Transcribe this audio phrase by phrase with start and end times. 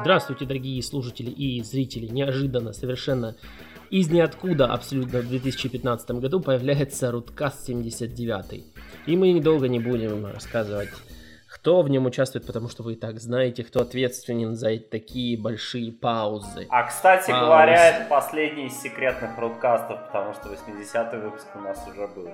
[0.00, 2.06] Здравствуйте, дорогие слушатели и зрители.
[2.06, 3.34] Неожиданно, совершенно
[3.90, 8.64] из ниоткуда, абсолютно в 2015 году появляется Руткаст 79.
[9.06, 10.90] И мы недолго не будем рассказывать,
[11.48, 15.92] кто в нем участвует, потому что вы и так знаете, кто ответственен за такие большие
[15.92, 16.66] паузы.
[16.68, 17.44] А, кстати Пауз.
[17.44, 22.28] говоря, это последний из секретных Руткастов, потому что 80-й выпуск у нас уже был.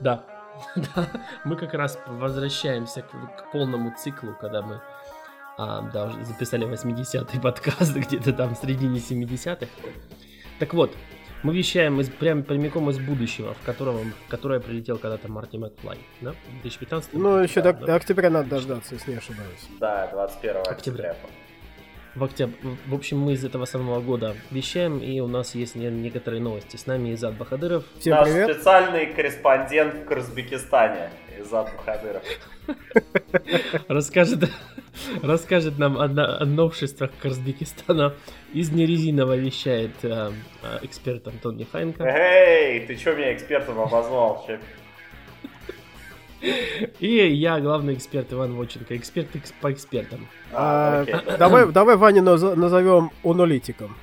[0.00, 0.24] Да,
[0.94, 1.08] да,
[1.44, 4.80] мы как раз возвращаемся к, к полному циклу, когда мы
[5.56, 9.66] а, да, записали 80-й подкаст где-то там в середине 70-х.
[10.58, 10.94] Так вот,
[11.42, 15.98] мы вещаем из, прямо прямиком из будущего, в которого, в которое прилетел когда-то Марти Макфлай,
[16.20, 16.34] да?
[16.62, 17.86] 2015 Ну, еще до, да?
[17.86, 19.68] до октября надо дождаться, если не ошибаюсь.
[19.80, 20.72] Да, 21 октября.
[20.72, 21.16] октября.
[22.18, 22.50] В, октяб...
[22.88, 26.74] в общем, мы из этого самого года вещаем, и у нас есть некоторые новости.
[26.76, 27.84] С нами Изад Бахадыров.
[28.00, 28.50] Всем Наш привет.
[28.52, 32.24] специальный корреспондент в Казбекистане, Изад Бахадыров.
[33.88, 34.50] Расскажет
[35.22, 38.14] расскажет нам о, о новшествах Казбекистана.
[38.52, 42.02] Из нерезиново вещает э, э, эксперт Антон Нехайенко.
[42.02, 44.44] Эй, ты что меня экспертом обозвал?
[47.00, 49.28] И я главный эксперт Иван Воченко, эксперт
[49.60, 50.28] по экспертам.
[50.52, 53.96] А, а, давай, давай Ваню назовем аналитиком.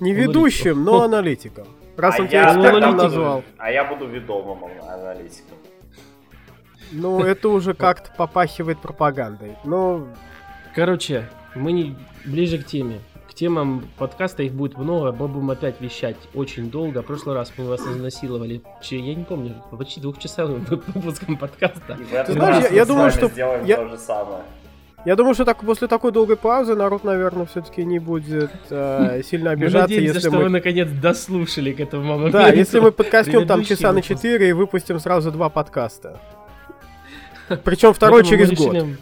[0.00, 1.66] Не ведущим, но аналитиком.
[1.96, 3.44] Раз а он тебя экспертом назвал.
[3.56, 5.58] А я буду ведомым аналитиком.
[6.92, 9.56] Ну, это уже как-то попахивает пропагандой.
[9.64, 10.08] Ну,
[10.74, 13.00] короче, мы не ближе к теме.
[13.38, 17.02] Темам подкаста их будет много, мы будем опять вещать очень долго.
[17.02, 21.96] В прошлый раз мы вас изнасиловали, я не помню, почти двухчасовым выпуском подкаста.
[22.26, 23.30] Ты знаешь, я, я думаю, что...
[23.64, 23.76] Я...
[23.76, 24.42] То же самое.
[25.04, 29.52] Я думаю, что так после такой долгой паузы народ, наверное, все-таки не будет э, сильно
[29.52, 30.42] обижаться, надеемся, если что мы...
[30.42, 32.32] вы наконец дослушали к этому моменту.
[32.32, 36.18] Да, если мы подкастим там часа на 4 и выпустим сразу два подкаста.
[37.62, 38.98] Причем второй через год.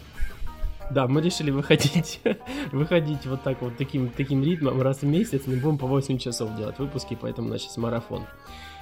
[0.89, 2.21] Да, мы решили выходить,
[2.71, 5.43] выходить вот так вот таким, таким ритмом раз в месяц.
[5.45, 8.25] Мы будем по 8 часов делать выпуски, поэтому у нас сейчас марафон.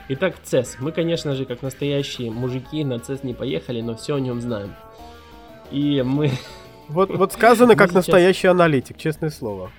[0.08, 0.78] Итак, CES.
[0.80, 4.76] Мы, конечно же, как настоящие мужики на CES не поехали, но все о нем знаем.
[5.72, 6.32] И мы...
[6.88, 7.96] Вот, вот сказано как сейчас...
[8.06, 9.72] настоящий аналитик, честное слово.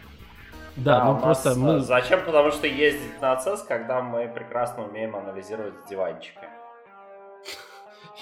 [0.75, 1.79] Да, да ну просто мы...
[1.79, 2.25] Зачем?
[2.25, 6.49] Потому что ездить на CES, когда мы прекрасно умеем анализировать диванчики.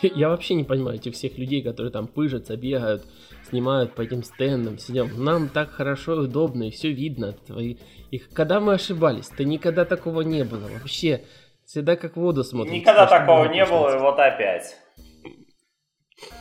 [0.02, 3.04] Я вообще не понимаю этих всех людей, которые там пыжатся, бегают,
[3.48, 5.10] снимают по этим стендам, сидим.
[5.22, 7.32] Нам так хорошо и удобно, и все видно.
[7.32, 7.76] Твои...
[8.10, 10.68] И когда мы ошибались, то никогда такого не было.
[10.68, 11.24] Вообще,
[11.64, 12.74] всегда как воду смотрим.
[12.74, 14.76] Никогда такого не было, и вот опять.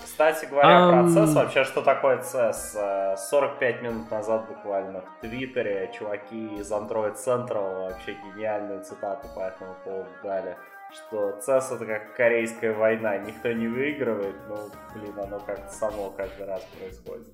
[0.04, 0.92] Кстати говоря, um...
[0.92, 3.18] процесс вообще, что такое CES?
[3.18, 9.76] 45 минут назад буквально в Твиттере чуваки из Android Central вообще гениальную цитату по этому
[9.84, 10.56] поводу дали
[10.94, 16.46] что ЦЕС это как корейская война, никто не выигрывает, но, блин, оно как-то само каждый
[16.46, 17.28] раз происходит.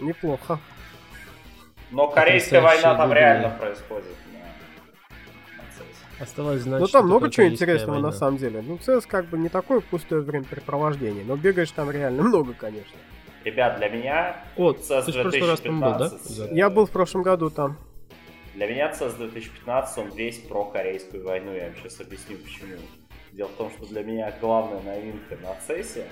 [0.00, 0.58] Неплохо.
[1.90, 4.14] Но корейская война там реально происходит.
[6.20, 8.08] Осталось знать, Ну там много чего интересного война.
[8.08, 8.62] на самом деле.
[8.62, 12.96] Ну, ЦС как бы не такое пустое времяпрепровождение, но бегаешь там реально много, конечно.
[13.44, 15.66] Ребят, для меня О, CES 2015...
[15.66, 16.54] Был, да?
[16.54, 17.76] Я был в прошлом году там.
[18.54, 22.76] Для меня CES 2015 он весь про корейскую войну, я вам сейчас объясню почему.
[23.32, 26.06] Дело в том, что для меня главная новинка на CES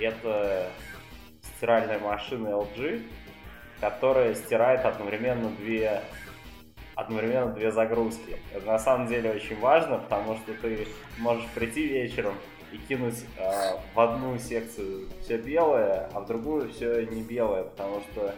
[0.00, 0.68] это
[1.40, 3.04] стиральная машина LG,
[3.80, 6.02] которая стирает одновременно две
[6.96, 8.36] одновременно две загрузки.
[8.52, 10.88] Это на самом деле очень важно, потому что ты
[11.18, 12.34] можешь прийти вечером
[12.72, 13.50] и кинуть э,
[13.94, 18.34] в одну секцию все белое, а в другую все не белое, потому что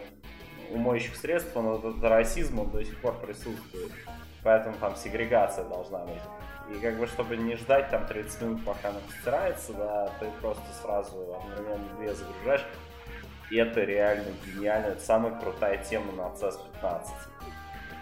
[0.75, 3.91] моющих средств, он этот расизм он до сих пор присутствует.
[4.43, 6.21] Поэтому там сегрегация должна быть.
[6.71, 10.63] И как бы, чтобы не ждать там 30 минут, пока она постирается, да, ты просто
[10.81, 12.65] сразу одновременно две загружаешь.
[13.49, 14.87] И это реально гениально.
[14.87, 17.07] Это самая крутая тема на CS15.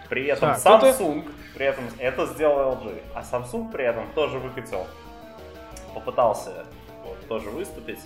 [0.09, 1.31] При этом так, Samsung, это...
[1.55, 4.85] при этом это сделал LG, а Samsung при этом тоже выкатил,
[5.95, 6.65] попытался
[7.03, 7.99] вот, тоже выступить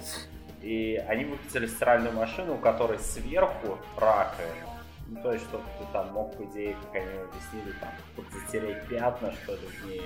[0.62, 4.70] и они выпустили стиральную машину, у которой сверху раковина.
[5.08, 7.90] Ну, то есть, чтобы ты там мог, по идее, как они объяснили, там,
[8.32, 10.02] затереть пятна, что ли, не...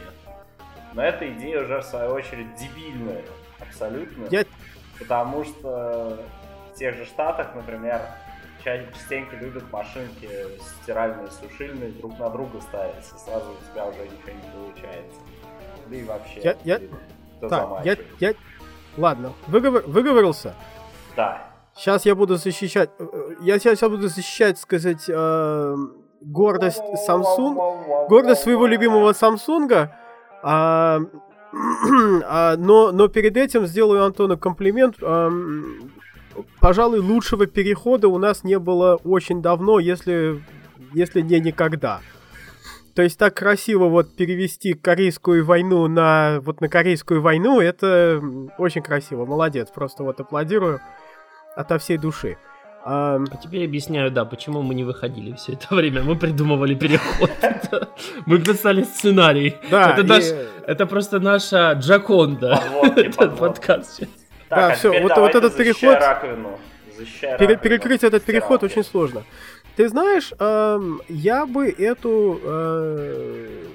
[0.93, 3.21] Но эта идея уже, в свою очередь, дебильная,
[3.59, 4.27] абсолютно.
[4.29, 4.45] Я...
[4.99, 6.23] Потому что
[6.71, 8.01] в тех же Штатах, например,
[8.63, 10.29] частенько любят машинки
[10.81, 13.17] стиральные, сушильные друг на друга ставиться.
[13.17, 15.19] Сразу у тебя уже ничего не получается.
[15.87, 16.41] Да и вообще.
[16.41, 16.79] Я, я...
[17.41, 18.33] Так, я, я,
[18.97, 19.83] Ладно, выговор...
[19.87, 20.53] выговорился?
[21.15, 21.41] Да.
[21.75, 22.89] Сейчас я буду защищать...
[22.99, 25.75] Э, э, я сейчас буду защищать, сказать, э,
[26.21, 29.89] гордость Samsung, гордость своего любимого Samsung.
[30.43, 30.99] А,
[32.25, 34.95] А, но, но перед этим сделаю Антону комплимент.
[36.59, 40.43] Пожалуй, лучшего перехода у нас не было очень давно, если,
[40.93, 42.01] если не никогда.
[42.95, 48.21] То есть так красиво вот перевести корейскую войну на вот на корейскую войну, это
[48.57, 49.25] очень красиво.
[49.25, 50.79] Молодец, просто вот аплодирую
[51.55, 52.37] ото всей души.
[52.85, 53.15] А...
[53.31, 56.03] а теперь объясняю, да, почему мы не выходили все это время.
[56.03, 57.31] Мы придумывали переход.
[58.25, 59.55] Мы писали сценарий.
[59.71, 59.97] Да,
[60.67, 62.61] это просто наша Джаконда.
[62.95, 64.03] Этот подкаст
[64.49, 65.97] Да, все, вот этот переход...
[67.39, 69.23] Перекрыть этот переход очень сложно.
[69.75, 70.31] Ты знаешь,
[71.09, 72.39] я бы эту...
[72.43, 73.65] Э,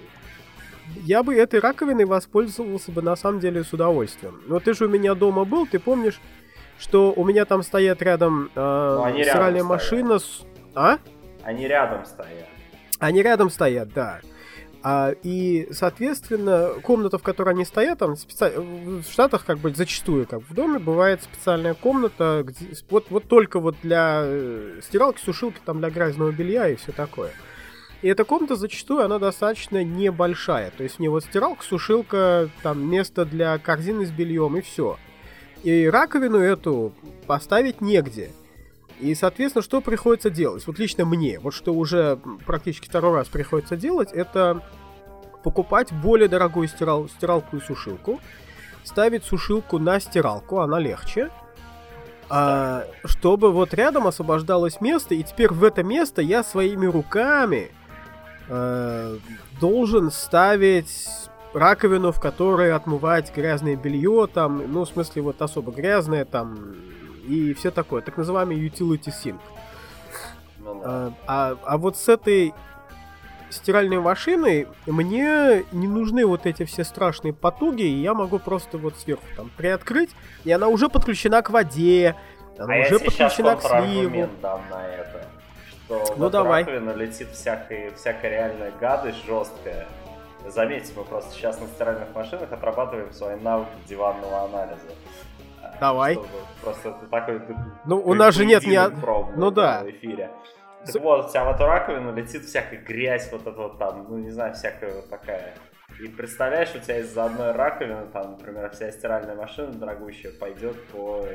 [1.02, 4.40] я бы этой раковиной воспользовался бы на самом деле с удовольствием.
[4.46, 6.20] Но ты же у меня дома был, ты помнишь,
[6.78, 10.42] что у меня там стоят рядом э, стиральная машина с...
[10.74, 10.98] А?
[11.42, 12.46] Они рядом стоят.
[12.98, 14.20] Они рядом стоят, да.
[14.82, 18.52] А, и, соответственно, комната, в которой они стоят, там специ...
[18.56, 22.66] в Штатах как бы зачастую, как в доме, бывает специальная комната, где...
[22.88, 27.32] вот, вот только вот для э, стиралки, сушилки, там для грязного белья и все такое.
[28.02, 30.70] И эта комната зачастую, она достаточно небольшая.
[30.70, 34.96] То есть не вот стиралка, сушилка, там место для корзины с бельем и все.
[35.64, 36.92] И раковину эту
[37.26, 38.30] поставить негде.
[39.00, 40.66] И, соответственно, что приходится делать?
[40.66, 44.62] Вот лично мне, вот что уже практически второй раз приходится делать, это
[45.44, 48.20] покупать более дорогую стирал, стиралку и сушилку,
[48.84, 51.30] ставить сушилку на стиралку, она легче,
[52.28, 57.70] а, чтобы вот рядом освобождалось место, и теперь в это место я своими руками
[58.48, 59.16] а,
[59.60, 61.08] должен ставить
[61.54, 66.74] раковину, в которой отмывать грязное белье, там, ну, в смысле, вот особо грязное, там,
[67.28, 69.38] и все такое, так называемый utility sink.
[70.58, 70.82] Ну, да.
[70.84, 72.54] а, а, а вот с этой
[73.50, 78.96] стиральной машиной мне не нужны вот эти все страшные потуги, и я могу просто вот
[78.96, 80.10] сверху там приоткрыть,
[80.44, 82.16] и она уже подключена к воде,
[82.58, 84.28] она а уже подключена к сливу.
[84.42, 85.26] дам на это,
[85.84, 86.64] что ну, давай.
[86.64, 89.86] раковину летит всякая, всякая реальная гадость жесткая.
[90.46, 94.94] Заметьте, мы просто сейчас на стиральных машинах отрабатываем свои навыки диванного анализа.
[95.80, 96.18] Давай.
[96.62, 97.40] Просто такой...
[97.86, 98.78] Ну, у нас же нет ни...
[99.36, 99.82] Ну да.
[99.84, 100.30] В эфире.
[100.84, 104.18] Так вот, у тебя в эту раковину летит всякая грязь, вот это вот там, ну
[104.18, 105.54] не знаю, всякая вот такая.
[106.00, 111.26] И представляешь, у тебя из-за одной раковины, там, например, вся стиральная машина дорогущая пойдет по...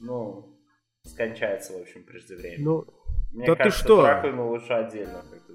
[0.00, 0.56] Ну,
[1.04, 2.64] скончается, в общем, преждевременно.
[2.64, 2.84] Ну,
[3.32, 4.06] Мне да кажется, ты что?
[4.06, 5.49] раковину лучше отдельно держать.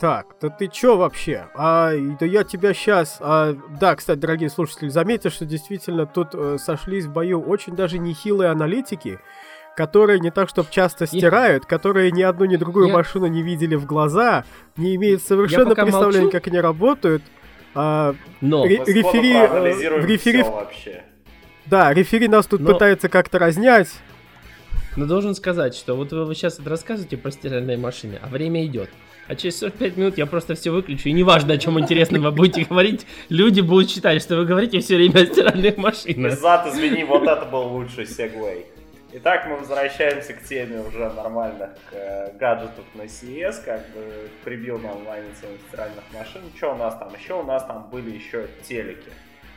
[0.00, 1.48] Так, да ты чё вообще?
[1.56, 3.16] А, да я тебя сейчас...
[3.20, 7.98] А, да, кстати, дорогие слушатели, заметьте, что действительно тут э, сошлись в бою очень даже
[7.98, 9.18] нехилые аналитики,
[9.76, 12.94] которые не так, чтобы часто стирают, которые ни одну, ни другую я...
[12.94, 14.44] машину не видели в глаза,
[14.76, 16.30] не имеют совершенно представления, молчу.
[16.30, 17.24] как они работают.
[17.74, 20.42] А, Но ре- рефери, э, в рефери...
[20.42, 21.02] вообще.
[21.66, 22.72] Да, рефери нас тут Но...
[22.72, 23.88] пытается как-то разнять.
[24.96, 28.90] Но должен сказать, что вот вы сейчас это рассказываете про стиральные машины, а время идет
[29.28, 32.64] а через 45 минут я просто все выключу, и неважно, о чем интересно вы будете
[32.64, 36.38] говорить, люди будут считать, что вы говорите все время о стиральных машинах.
[36.38, 38.66] Зад, извини, вот это был лучший сегвей.
[39.10, 45.02] Итак, мы возвращаемся к теме уже нормальных э, гаджетов на CES, как бы прибил нам
[45.04, 46.42] Ваня тему стиральных машин.
[46.54, 47.10] Что у нас там?
[47.18, 49.10] Еще у нас там были еще телеки.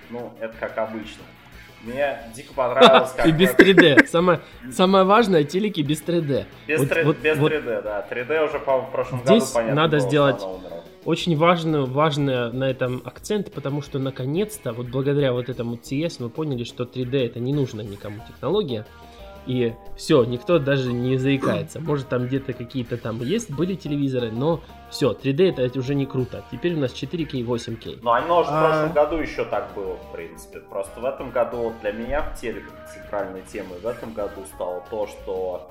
[0.09, 1.23] Ну, это как обычно.
[1.83, 3.25] Мне дико понравилось, как...
[3.25, 4.05] И без 3D.
[4.11, 6.45] Самое, самое важное, телеки без 3D.
[6.67, 8.05] Без, вот, 3, вот, без вот 3D, да.
[8.09, 10.41] 3D уже по в прошлом Здесь году, понятно, надо сделать
[11.05, 16.29] очень важную, важное на этом акцент, потому что наконец-то, вот благодаря вот этому CS мы
[16.29, 18.85] поняли, что 3D это не нужна никому технология.
[19.45, 21.79] И все, никто даже не заикается.
[21.79, 26.43] Может там где-то какие-то там есть, были телевизоры, но все, 3D это уже не круто.
[26.51, 27.99] Теперь у нас 4К и 8К.
[28.01, 28.67] Ну, оно уже в а.
[28.67, 30.59] прошлом году еще так было, в принципе.
[30.59, 35.07] Просто в этом году для меня в теле центральной темой в этом году стало то,
[35.07, 35.69] что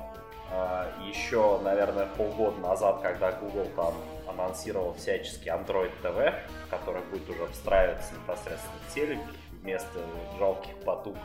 [0.50, 3.95] э, еще, наверное, полгода назад, когда Google там
[4.27, 6.35] анонсировал всячески Android TV,
[6.71, 9.19] который будет уже встраиваться непосредственно в телек
[9.62, 10.00] вместо
[10.39, 11.17] жалких потуг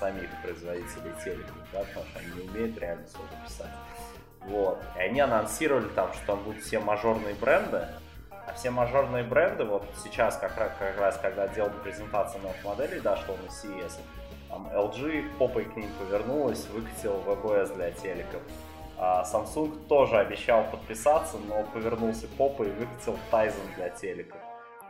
[0.00, 3.70] самих производителей телеков, да, потому что они не умеют реально что писать.
[4.46, 4.82] Вот.
[4.96, 7.86] И они анонсировали там, что там будут все мажорные бренды,
[8.30, 13.00] а все мажорные бренды, вот сейчас как раз, как раз когда делал презентацию новых моделей,
[13.00, 14.00] дошло на CES,
[14.48, 18.42] там LG попой к ним повернулась, выкатил VBS для телеков.
[18.96, 24.40] А Samsung тоже обещал подписаться, но повернулся попой и выкатил Tizen для телеков.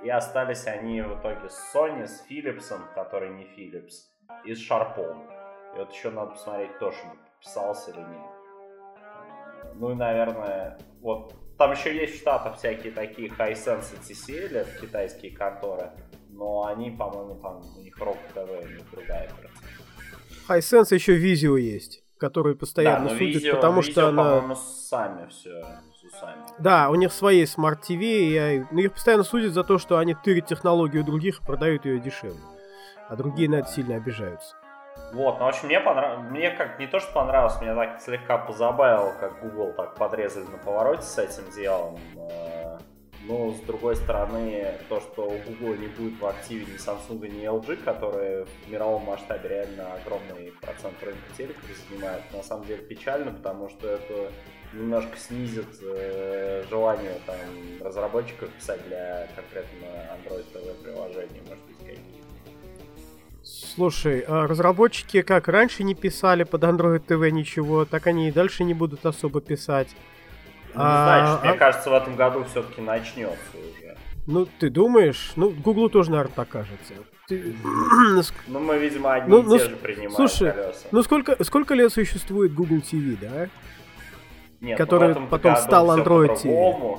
[0.03, 4.10] И остались они в итоге с Sony, с Philips, который не Philips,
[4.45, 5.29] и с Шарпом.
[5.75, 8.31] И вот еще надо посмотреть тоже, подписался или нет.
[9.75, 14.81] Ну и, наверное, вот там еще есть в Штатах всякие такие Hisense и TCL, это
[14.81, 15.93] китайские конторы,
[16.31, 19.31] но они, по-моему, там у них Rock TV, у них другая
[20.49, 24.57] Hisense еще Vizio есть, который постоянно да, судит, Vizio, потому Vizio, что она...
[24.57, 25.63] сами все
[26.19, 26.43] сами.
[26.59, 30.15] Да, у них свои Smart TV, и ну, их постоянно судят за то, что они
[30.15, 32.41] тырят технологию других и продают ее дешевле.
[33.11, 34.55] А другие на это сильно обижаются.
[35.13, 38.39] Вот, ну, в общем, мне понравилось, мне как не то, что понравилось, меня так слегка
[38.39, 41.99] позабавило, как Google так подрезали на повороте с этим делом.
[42.17, 42.79] Э,
[43.25, 47.49] но, с другой стороны, то, что у Google не будет в активе ни Samsung, ни
[47.49, 53.33] LG, которые в мировом масштабе реально огромный процент рынка телеков занимают, на самом деле печально,
[53.33, 54.33] потому что это
[54.73, 57.37] немножко снизит э, желание там
[57.85, 61.70] разработчиков писать для конкретно Android TV приложений, может.
[63.81, 68.63] Слушай, а разработчики как раньше не писали под Android TV ничего, так они и дальше
[68.63, 69.89] не будут особо писать.
[70.75, 71.47] Ну, а, знаешь, а...
[71.47, 73.97] мне кажется, в этом году все-таки начнется уже.
[74.27, 75.33] Ну, ты думаешь?
[75.35, 76.93] Ну, Гуглу тоже, наверное, так кажется.
[77.27, 77.55] Ты...
[78.49, 80.89] ну, мы, видимо, одни ну, и ну, те же принимаем Слушай, колеса.
[80.93, 83.49] ну сколько, сколько лет существует Google TV, да?
[84.61, 86.99] Нет, который потом стал Android TV.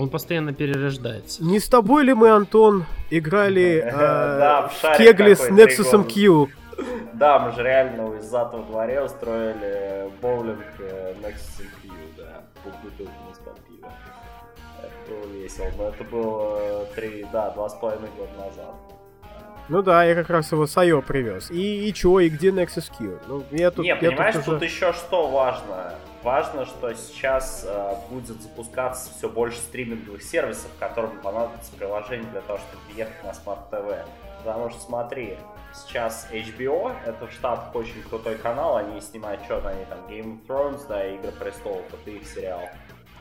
[0.00, 1.44] Он постоянно перерождается.
[1.44, 6.48] Не с тобой ли мы, Антон, играли э, в кегли с Nexus Q?
[7.12, 13.60] Да, мы же реально из зад дворе устроили боулинг э, Nexus Q, да, бутылки из-под
[13.66, 13.92] пива.
[14.78, 18.74] Это было весело, но это было три, да, два с половиной года назад.
[19.68, 21.50] Ну да, я как раз его Сайо привез.
[21.50, 23.18] И, и чё, и где Nexus Q?
[23.28, 24.52] Ну, я тут, Не, я понимаешь, тут, уже...
[24.52, 25.92] тут еще что важно?
[26.22, 32.58] Важно, что сейчас э, будет запускаться все больше стриминговых сервисов, которым понадобится приложение для того,
[32.58, 34.04] чтобы въехать на Smart TV.
[34.44, 35.38] Потому что смотри,
[35.72, 40.46] сейчас HBO, это в Штатах очень крутой канал, они снимают что-то, они там Game of
[40.46, 42.68] Thrones, да, Игры Престолов, это их сериал.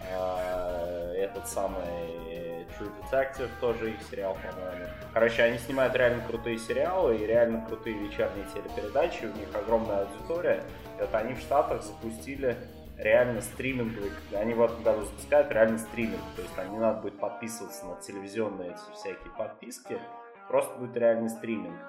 [0.03, 4.85] Э, этот самый True Detective тоже их сериал, по-моему.
[5.13, 10.63] Короче, они снимают реально крутые сериалы и реально крутые вечерние телепередачи, у них огромная аудитория.
[10.99, 12.57] Вот они в Штатах запустили
[12.99, 17.19] реально стриминговый, они в этом году запускают реально стриминг, то есть там не надо будет
[17.19, 19.99] подписываться на телевизионные эти всякие подписки,
[20.47, 21.79] просто будет реальный стриминг.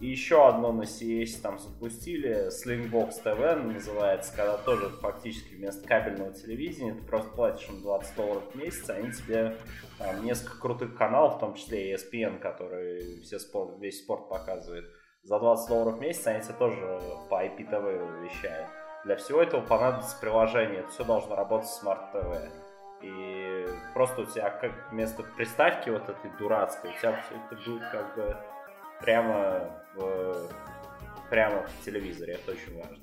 [0.00, 6.32] И еще одно на CES там запустили, Slingbox TV называется, когда тоже фактически вместо кабельного
[6.32, 9.56] телевидения ты просто платишь им 20 долларов в месяц, они тебе
[9.98, 14.84] там несколько крутых каналов, в том числе ESPN, который все спорт, весь спорт показывает,
[15.22, 18.68] за 20 долларов в месяц они тебе тоже по IPTV вещают.
[19.04, 20.80] Для всего этого понадобится приложение.
[20.80, 22.50] Это все должно работать с Smart TV.
[23.02, 27.82] И просто у тебя как вместо приставки вот этой дурацкой, у тебя все это будет
[27.90, 28.36] как бы
[29.00, 30.48] прямо в,
[31.28, 32.34] прямо в телевизоре.
[32.34, 32.98] Это очень важно.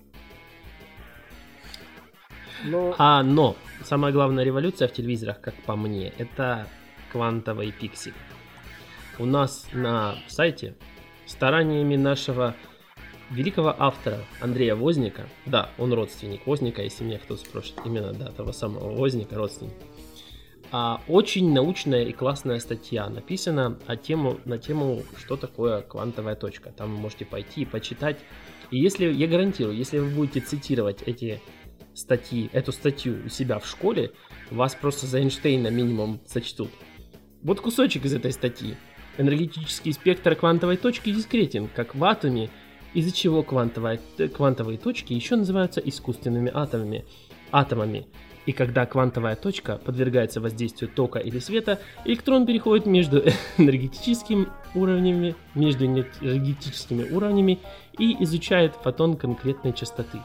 [2.63, 2.95] Но...
[2.97, 6.67] А, но самая главная революция в телевизорах, как по мне, это
[7.11, 8.13] квантовый пиксель.
[9.19, 10.75] У нас на сайте
[11.27, 12.55] стараниями нашего
[13.31, 18.51] великого автора Андрея Возника, да, он родственник Возника, если меня кто спросит, именно, да, того
[18.51, 19.73] самого Возника, родственник,
[20.73, 26.71] а, очень научная и классная статья написана о тему, на тему, что такое квантовая точка.
[26.71, 28.17] Там вы можете пойти и почитать.
[28.69, 31.41] И если, я гарантирую, если вы будете цитировать эти
[31.93, 34.11] статьи, эту статью у себя в школе,
[34.49, 36.69] вас просто за Эйнштейна минимум сочтут.
[37.43, 38.75] Вот кусочек из этой статьи.
[39.17, 42.49] Энергетический спектр квантовой точки дискретен, как в атоме,
[42.93, 43.99] из-за чего квантовая,
[44.35, 47.05] квантовые точки еще называются искусственными атомами.
[47.51, 48.07] атомами.
[48.45, 53.23] И когда квантовая точка подвергается воздействию тока или света, электрон переходит между
[53.57, 57.59] энергетическими уровнями, между энергетическими уровнями
[57.97, 60.19] и изучает фотон конкретной частоты.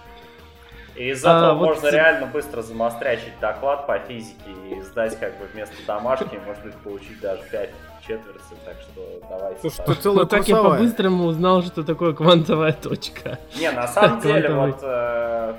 [0.95, 1.93] И из этого а, можно вот...
[1.93, 7.21] реально быстро замострячить доклад по физике и сдать как бы вместо домашки, может быть, получить
[7.21, 7.71] даже 5
[8.07, 9.61] четверти, так что давайте.
[9.61, 13.39] Слушай, ты целая вот так я по-быстрому узнал, что такое квантовая точка.
[13.59, 15.55] Не, на самом деле, вот э,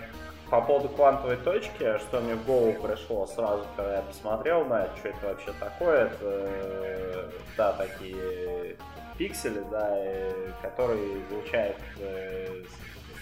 [0.50, 4.98] по поводу квантовой точки, что мне в голову пришло сразу, когда я посмотрел на это,
[4.98, 8.78] что это вообще такое, это, э, да, такие
[9.18, 12.64] пиксели, да, э, которые излучают, э,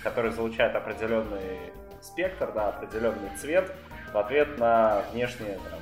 [0.03, 3.71] которые излучают определенный спектр, да, определенный цвет
[4.13, 5.79] в ответ на внешнее там,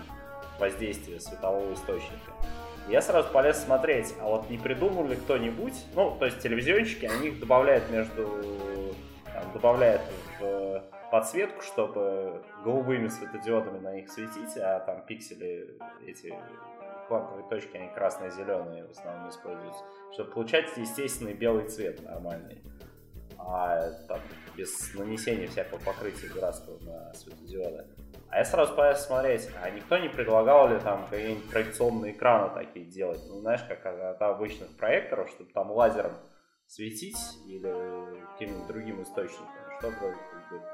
[0.59, 2.31] воздействие светового источника.
[2.89, 7.29] Я сразу полез смотреть, а вот не придумал ли кто-нибудь, ну, то есть телевизионщики, они
[7.29, 8.29] их добавляют между,
[9.25, 10.01] там, добавляют
[10.39, 16.33] в подсветку, чтобы голубыми светодиодами на них светить, а там пиксели, эти
[17.07, 22.61] квантовые точки, они красные-зеленые в основном используются, чтобы получать естественный белый цвет нормальный.
[23.37, 24.19] А там
[24.55, 27.85] без нанесения всякого покрытия дурацкого на светодиоды.
[28.33, 32.83] А я сразу пытаюсь смотреть, а никто не предлагал ли там какие-нибудь проекционные экраны такие
[32.83, 33.21] делать?
[33.29, 36.13] Ну, знаешь, как от обычных проекторов, чтобы там лазером
[36.65, 37.71] светить или
[38.31, 40.15] каким-нибудь другим источником, чтобы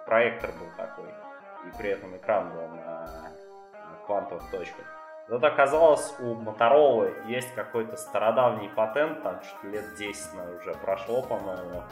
[0.06, 3.34] проектор был такой, и при этом экран был на,
[3.74, 4.86] на квантовых точках.
[5.28, 11.22] Вот оказалось, у Motorola есть какой-то стародавний патент, там что-то лет 10 наверное, уже прошло,
[11.24, 11.84] по-моему,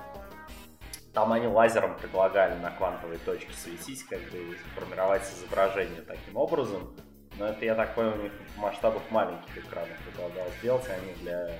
[1.17, 6.95] там они лазером предлагали на квантовой точке светить, как бы формировать изображение таким образом.
[7.39, 11.23] Но это, я так понял, у них в масштабах маленьких экранов предлагалось сделать, а не
[11.23, 11.57] для,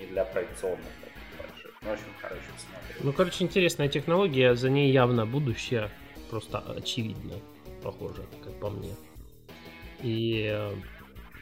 [0.00, 0.84] не для проекционных
[1.38, 1.72] больших.
[1.80, 2.96] Ну, в общем, короче, посмотрим.
[3.04, 5.88] Ну, короче, интересная технология, за ней явно будущее,
[6.28, 7.34] просто очевидно,
[7.84, 8.96] похоже, как по мне.
[10.02, 10.72] И э,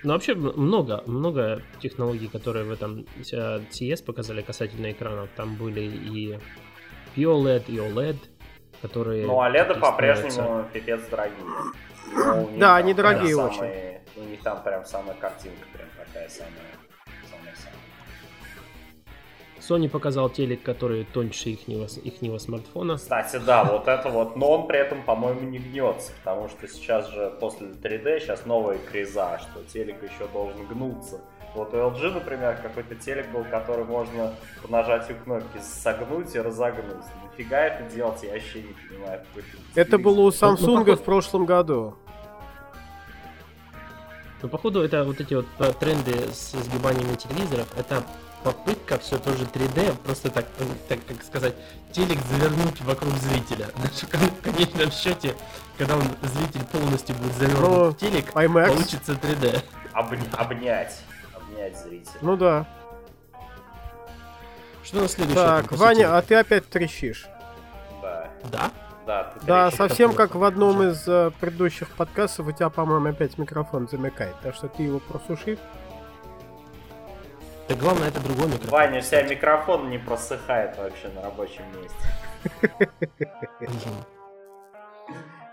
[0.03, 5.31] ну, вообще много, много технологий, которые в этом CES показали касательно экранов.
[5.37, 6.39] Там были и
[7.17, 8.17] QLED и OLED,
[8.83, 9.27] которые...
[9.27, 11.37] Ну, OLED по-прежнему пипец дорогие.
[12.59, 13.97] Да, они дорогие очень.
[14.17, 16.53] У них там прям самая картинка прям такая самая,
[17.29, 17.77] самая самая.
[19.61, 22.97] Sony показал телек, который тоньше ихнего, ихнего смартфона.
[22.97, 27.09] Кстати, да, вот это вот, но он при этом, по-моему, не гнется, потому что сейчас
[27.11, 31.21] же после 3D сейчас новая криза, что телек еще должен гнуться.
[31.55, 37.05] Вот у LG, например, какой-то телек был, который можно по нажатию кнопки согнуть и разогнуть.
[37.25, 39.21] Нафига это делать, я вообще не понимаю.
[39.75, 41.97] Это было у Samsung в прошлом году.
[44.43, 48.05] Ну, походу, это вот эти вот э, тренды с сгибаниями телевизоров, это
[48.45, 51.55] попытка все тоже 3D, просто так, э, так как сказать,
[51.91, 53.69] телек завернуть вокруг зрителя.
[53.75, 55.35] В конечном счете,
[55.79, 58.69] когда он, зритель полностью будет завернут ну, в телек, IMAX.
[58.69, 59.63] получится 3D.
[59.95, 61.01] Обня- обнять
[61.67, 62.19] обнять зрителя.
[62.21, 62.67] Ну да.
[64.83, 65.45] Что на следующее?
[65.45, 67.27] Так, Ваня, а ты опять трещишь.
[68.03, 68.29] Да.
[68.51, 68.71] Да?
[69.07, 73.89] Да, да совсем как в одном из uh, предыдущих подкастов у тебя, по-моему, опять микрофон
[73.89, 75.59] замыкает, так что ты его просуши.
[77.69, 78.71] Да главное, это другой микрофон.
[78.71, 82.91] Ваня, у тебя микрофон не просыхает вообще на рабочем месте.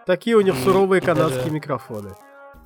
[0.08, 2.16] Такие у них суровые канадские микрофоны.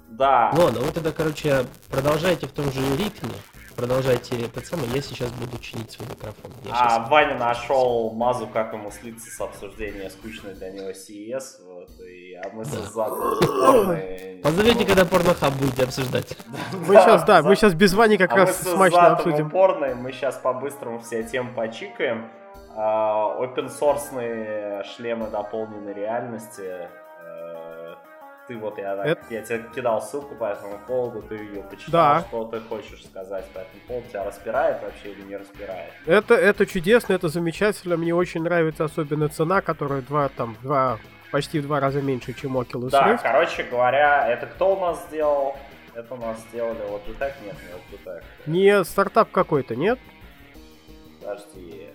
[0.10, 0.52] Да.
[0.54, 3.34] Ладно, вы тогда, короче, продолжайте в том же ритме.
[3.78, 6.52] Продолжайте этот самый, я сейчас буду чинить свой микрофон.
[6.66, 7.10] Я а сейчас...
[7.12, 12.50] Ваня нашел Мазу, как ему слиться с обсуждения скучной для него CES, вот, и, а
[12.54, 12.72] мы да.
[12.72, 16.36] с Позовите, когда порнохаб будете обсуждать.
[16.88, 19.52] Мы сейчас, да, мы сейчас без Вани как а раз смачно обсудим.
[19.52, 22.32] порно, мы сейчас по-быстрому все темы почикаем.
[22.76, 26.90] Open source шлемы дополненной реальности
[28.48, 29.22] ты вот, я, это...
[29.30, 32.22] я тебе кидал ссылку по этому поводу, ты ее почитал, да.
[32.22, 35.92] что ты хочешь сказать по этому поводу, тебя распирает вообще или не распирает?
[36.06, 40.98] Это, это чудесно, это замечательно, мне очень нравится особенно цена, которая два, там, два,
[41.32, 43.20] почти в два раза меньше, чем Oculus да, Rift.
[43.22, 45.58] короче говоря, это кто у нас сделал?
[45.94, 47.34] Это у нас сделали вот Logitech?
[47.44, 48.24] Нет, не Logitech.
[48.46, 50.00] Нет, стартап какой-то, нет?
[51.20, 51.90] Подожди.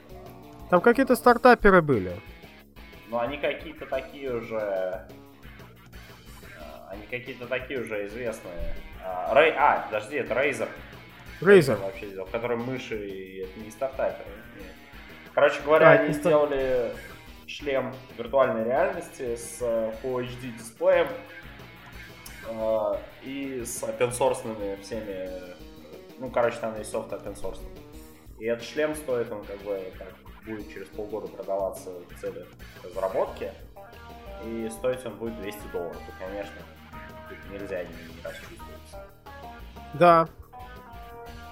[0.70, 2.12] Там какие-то стартаперы были.
[3.08, 5.06] Ну, они какие-то такие уже
[6.92, 8.74] они какие-то такие уже известные.
[9.02, 9.52] А, Рей...
[9.56, 10.68] а подожди, это Razer.
[11.40, 11.76] Razer.
[11.76, 14.24] Вообще сделал, который мыши, и это не стартапер.
[15.34, 16.92] Короче говоря, а, они сделали
[17.46, 21.08] шлем виртуальной реальности с э, Full HD дисплеем
[22.48, 25.28] э, и с open source всеми,
[26.18, 27.60] ну, короче, там есть софт open source.
[28.38, 30.08] И этот шлем стоит, он как бы так,
[30.44, 32.48] будет через полгода продаваться в целях
[32.84, 33.50] разработки,
[34.44, 36.00] и стоить он будет 200 долларов.
[36.08, 36.56] И, конечно,
[37.50, 39.04] нельзя не расчувствоваться.
[39.94, 40.28] Да.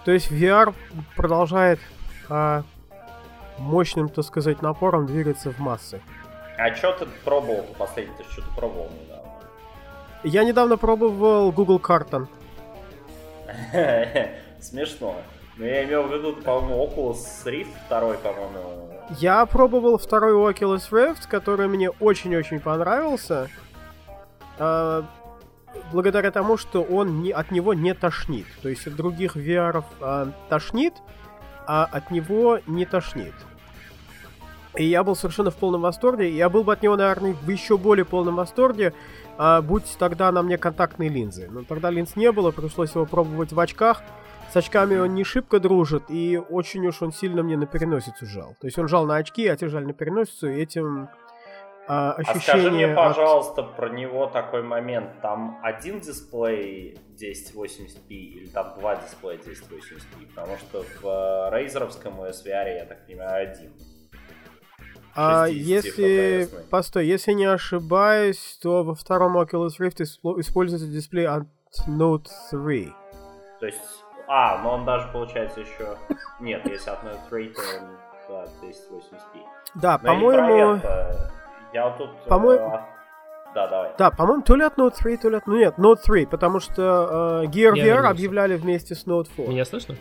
[0.04, 0.74] То есть VR
[1.16, 1.78] продолжает
[2.28, 2.62] а,
[3.58, 6.00] мощным, так сказать, напором двигаться в массы.
[6.58, 8.14] А что ты пробовал последний?
[8.16, 9.32] Ты что-то пробовал недавно?
[10.22, 12.28] Я недавно пробовал Google Carton.
[14.60, 15.16] Смешно.
[15.56, 18.90] Но я имел в виду, по-моему, Oculus Rift второй, по-моему.
[19.18, 23.48] Я пробовал второй Oculus Rift, который мне очень-очень понравился.
[25.92, 28.46] Благодаря тому, что он не, от него не тошнит.
[28.62, 30.94] То есть от других VR а, тошнит,
[31.66, 33.34] а от него не тошнит.
[34.76, 36.30] И я был совершенно в полном восторге.
[36.30, 38.94] Я был бы от него, наверное, в еще более полном восторге,
[39.36, 41.48] а, будь тогда на мне контактные линзы.
[41.50, 44.02] Но тогда линз не было, пришлось его пробовать в очках.
[44.52, 48.56] С очками он не шибко дружит, и очень уж он сильно мне на переносицу жал.
[48.60, 51.08] То есть он жал на очки, а те жали на переносицу, и этим
[51.92, 52.38] а, ощущение...
[52.38, 53.74] А скажи мне, пожалуйста, от...
[53.74, 55.20] про него такой момент.
[55.22, 60.28] Там один дисплей 1080p или там два дисплея 1080p?
[60.28, 63.72] Потому что в рейзеровском USVR, я так понимаю, один.
[65.16, 70.00] А если, постой, если не ошибаюсь, то во втором Oculus Rift
[70.38, 71.48] используется дисплей от
[71.88, 72.92] Note 3.
[73.58, 73.80] То есть,
[74.28, 75.98] а, но он даже получается еще...
[76.38, 77.96] Нет, если от Note 3, то он,
[78.28, 79.40] да, 1080p.
[79.74, 80.80] Да, по-моему...
[81.72, 82.24] Я вот тут...
[82.24, 82.66] По-моему...
[82.66, 82.80] Э,
[83.54, 83.92] да, давай.
[83.98, 85.46] Да, по-моему, то ли от Note 3, то ли от...
[85.46, 88.10] Ну нет, Note 3, потому что э, Gear Я VR вернулся.
[88.10, 89.48] объявляли вместе с Note 4.
[89.48, 89.96] Меня слышно?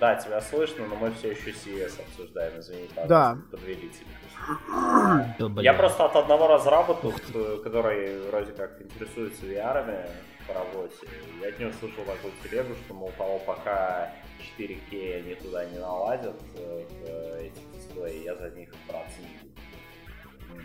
[0.00, 3.38] Да, тебя слышно, но мы все еще CS обсуждаем, извини, да.
[3.50, 5.62] подвели тебя.
[5.62, 7.14] Я просто от одного разраба тут,
[7.62, 10.06] который вроде как интересуется VR
[10.46, 10.94] по работе,
[11.40, 14.12] я от него слышал такую телегу, что, мол, того, пока
[14.58, 19.53] 4К они туда не наладят э, в эти дисплеи, я за них браться не буду.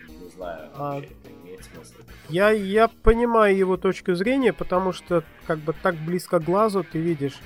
[0.08, 1.02] Не знаю, а...
[1.43, 1.93] имеет смысл.
[2.30, 6.99] Я, я понимаю его точку зрения, потому что как бы так близко к глазу ты
[6.99, 7.39] видишь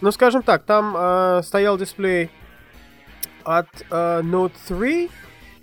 [0.00, 2.30] ну, скажем так, там э, стоял дисплей
[3.44, 5.10] от э, Note 3,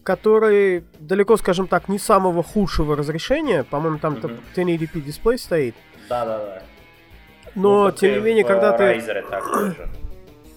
[0.04, 3.64] который далеко, скажем так, не самого худшего разрешения.
[3.64, 4.40] По-моему, там mm-hmm.
[4.56, 5.76] 1080p дисплей стоит.
[6.10, 6.64] Да-да-да.
[7.56, 9.02] Но, ну, тем не менее, когда ты...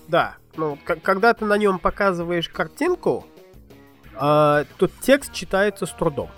[0.08, 3.26] Да, ну, когда ты на нем показываешь картинку,
[4.20, 6.30] э, то текст читается с трудом.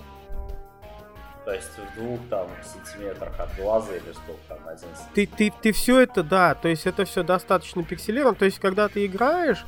[1.44, 5.72] То есть в двух там сантиметрах от глаза или сколько там, один ты, ты, ты
[5.72, 8.36] все это, да, то есть это все достаточно пикселировано.
[8.36, 9.64] То есть когда ты играешь,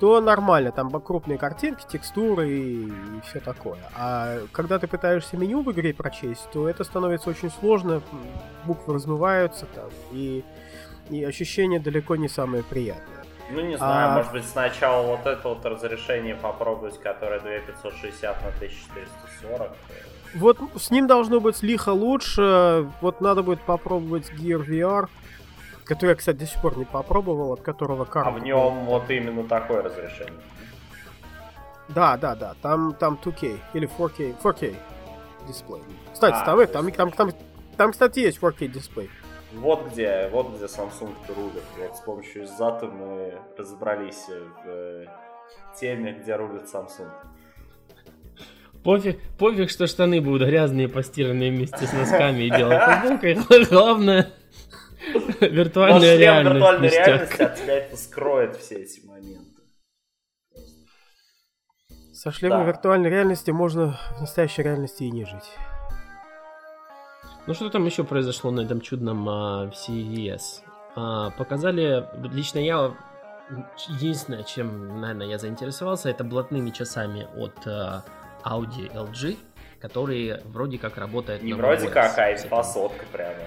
[0.00, 3.78] то нормально, там крупные картинки, текстуры и, и все такое.
[3.96, 8.02] А когда ты пытаешься меню в игре прочесть, то это становится очень сложно,
[8.64, 10.44] буквы размываются там, и,
[11.10, 13.23] и ощущение далеко не самое приятное.
[13.50, 14.16] Ну, не знаю, а...
[14.16, 19.70] может быть, сначала вот это вот разрешение попробовать, которое 2560 на 1440.
[20.34, 22.90] Вот с ним должно быть лихо лучше.
[23.00, 25.08] Вот надо будет попробовать Gear VR.
[25.84, 28.30] Который я, кстати, до сих пор не попробовал, от которого карта.
[28.30, 30.40] А в нем вот именно такое разрешение.
[31.88, 32.54] Да, да, да.
[32.62, 34.34] Там, там 2K или 4K.
[34.42, 34.76] 4K
[35.46, 35.82] дисплей.
[36.12, 37.32] Кстати, а, там, там, там, там,
[37.76, 39.10] там, кстати, есть 4K дисплей.
[39.56, 41.62] Вот где, вот где Samsung рулит.
[41.78, 45.06] Вот с помощью Зата мы разобрались в э,
[45.78, 47.10] теме, где рулит Samsung.
[48.82, 53.64] Пофиг, пофиг, что штаны будут грязные, постиранные вместе с носками и белой футболкой.
[53.70, 54.30] Главное,
[55.40, 56.54] виртуальная реальность.
[56.54, 59.44] виртуальной реальности от тебя это скроет все эти моменты.
[62.12, 65.50] Со шлемом виртуальной реальности можно в настоящей реальности и не жить.
[67.46, 70.62] Ну что там еще произошло на этом чудном а, CES?
[70.96, 72.94] А, показали, лично я,
[73.88, 78.02] единственное, чем, наверное, я заинтересовался, это блатными часами от а,
[78.44, 79.36] Audi LG,
[79.78, 83.42] которые вроде как работают Не на вроде как, а инфа-сотка прямо.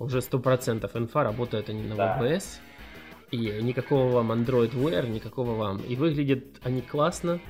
[0.00, 2.18] Уже сто процентов инфа работают они на да.
[2.18, 2.58] WebOS.
[3.30, 5.78] И никакого вам Android Wear, никакого вам.
[5.78, 7.40] И выглядят они классно.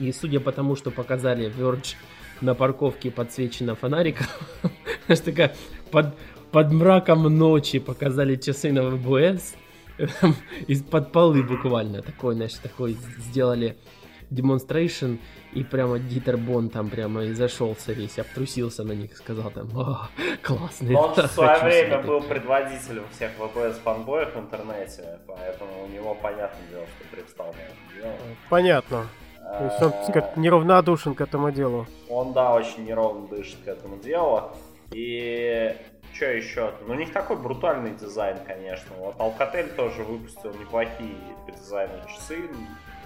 [0.00, 1.94] И судя по тому, что показали Verge
[2.40, 4.26] на парковке подсвечено фонариком,
[5.06, 5.54] знаешь, такая
[5.90, 6.14] под,
[6.50, 9.56] под мраком ночи показали часы на WebOS.
[10.66, 13.76] Из-под полы буквально такой, знаешь, такой сделали
[14.30, 15.16] демонстрейшн,
[15.52, 20.08] и прямо Дитер Бон там прямо и зашелся весь, обтрусился на них, сказал там, о,
[20.42, 20.94] классный.
[20.94, 22.06] Он в свое время смотреть.
[22.06, 27.54] был предводителем всех VPS фанбоев в интернете, поэтому у него понятное дело, что привстал.
[28.48, 29.06] Понятно.
[29.44, 31.86] То есть он, сказать, неравнодушен к этому делу.
[32.08, 34.50] Он, да, очень неровно дышит к этому делу.
[34.90, 35.76] И
[36.12, 36.72] что еще?
[36.86, 38.94] Ну, у них такой брутальный дизайн, конечно.
[38.98, 42.48] Вот Alcatel тоже выпустил неплохие по дизайну часы.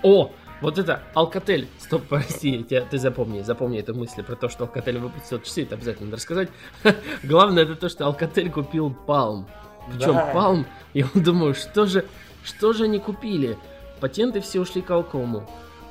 [0.02, 4.64] О, вот это Alcatel, стоп, прости, тебя, ты запомни, запомни эту мысль про то, что
[4.64, 6.48] Alcatel выпустил часы, это обязательно надо рассказать.
[7.22, 9.46] Главное это то, что Alcatel купил Palm.
[9.88, 10.32] Причем да.
[10.32, 12.04] Palm, я думаю, что же,
[12.44, 13.56] что же они купили?
[14.00, 15.48] Патенты все ушли к Alcom.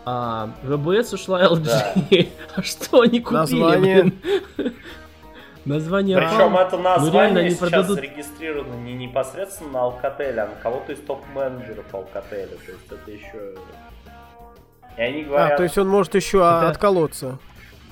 [0.09, 1.63] А VBS ушла LG.
[1.65, 1.93] Да.
[2.55, 4.13] а что они купили, Название...
[5.65, 7.95] Название Причем Palm, это ну, название ну, сейчас продадут...
[7.97, 12.57] зарегистрировано не непосредственно на Alcatel, а на кого-то из топ-менеджеров Alcatel.
[12.65, 13.55] То есть это еще
[14.97, 15.51] и они говорят...
[15.51, 16.69] А, то есть он может еще это...
[16.69, 17.37] отколоться.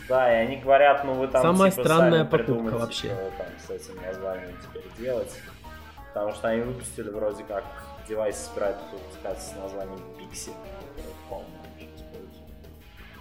[0.08, 3.08] Да, и они говорят, ну вы там Самая типа, странная сами покупка вообще.
[3.10, 5.34] Что там с этим названием теперь делать.
[6.14, 7.66] Потому что они выпустили вроде как
[8.08, 10.54] девайс собирают выпускаться с названием Pixie.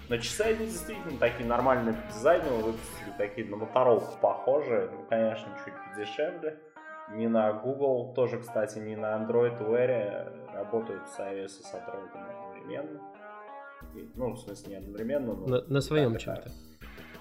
[0.08, 5.48] Но часы они действительно такие нормальные по дизайну, выпустили такие на Motorola похожие, ну конечно
[5.64, 6.58] чуть подешевле.
[7.10, 12.08] Не на Google, тоже, кстати, не на Android Wear, работают с iOS и с Android
[12.14, 13.00] одновременно.
[14.14, 15.46] Ну, в смысле, не одновременно, но...
[15.46, 16.50] На, на своем чем-то.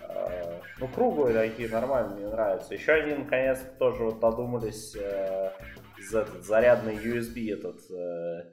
[0.07, 2.73] А, ну, круглые такие, нормальные, мне нравятся.
[2.73, 5.51] Еще они, наконец тоже вот додумались э,
[6.09, 7.81] за этот зарядный USB этот...
[7.91, 8.45] Э,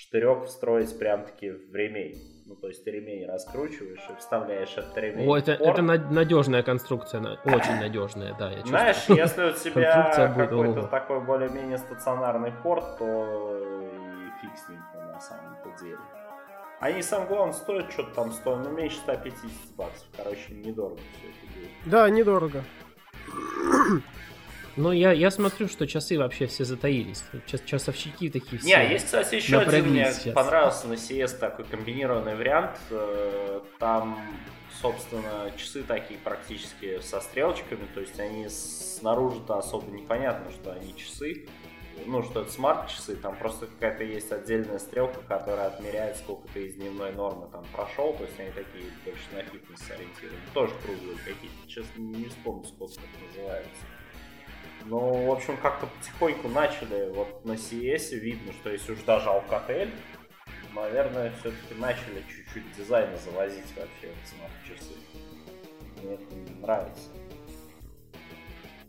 [0.00, 2.16] штырек встроить прям-таки в ремень.
[2.50, 5.28] Ну, то есть ты ремень раскручиваешь и вставляешь этот ремень.
[5.28, 10.88] О, это, это над- надежная конструкция, очень надежная, да, я Знаешь, если у тебя какой-то
[10.88, 14.80] такой более-менее стационарный порт, то и фиг с ним
[15.12, 15.98] на самом-то деле.
[16.80, 20.08] Они, самое главное, стоят что-то там, стоят, ну, меньше 150 баксов.
[20.16, 21.70] Короче, недорого все это будет.
[21.84, 22.64] Да, недорого.
[24.80, 27.22] Ну, я, я смотрю, что часы вообще все затаились.
[27.46, 28.66] Час- часовщики такие все.
[28.66, 30.34] Не, есть, кстати, еще один мне сейчас.
[30.34, 32.78] понравился на CS такой комбинированный вариант.
[32.90, 34.18] Э, Там,
[34.80, 41.46] собственно, часы такие практически со стрелочками, то есть они снаружи-то особо непонятно, что они часы.
[42.06, 46.76] Ну, что это смарт-часы, там просто какая-то есть отдельная стрелка, которая отмеряет, сколько ты из
[46.76, 50.40] дневной нормы там прошел, то есть они такие больше на фитнес ориентированы.
[50.54, 53.70] Тоже круглые какие-то, честно, не вспомню, сколько это называется.
[54.86, 59.90] Ну, в общем, как-то потихоньку начали, вот на CS видно, что если уж даже Alcatel,
[60.74, 64.94] наверное, все-таки начали чуть-чуть дизайна завозить вообще в смарт-часы.
[66.02, 67.08] Мне это нравится.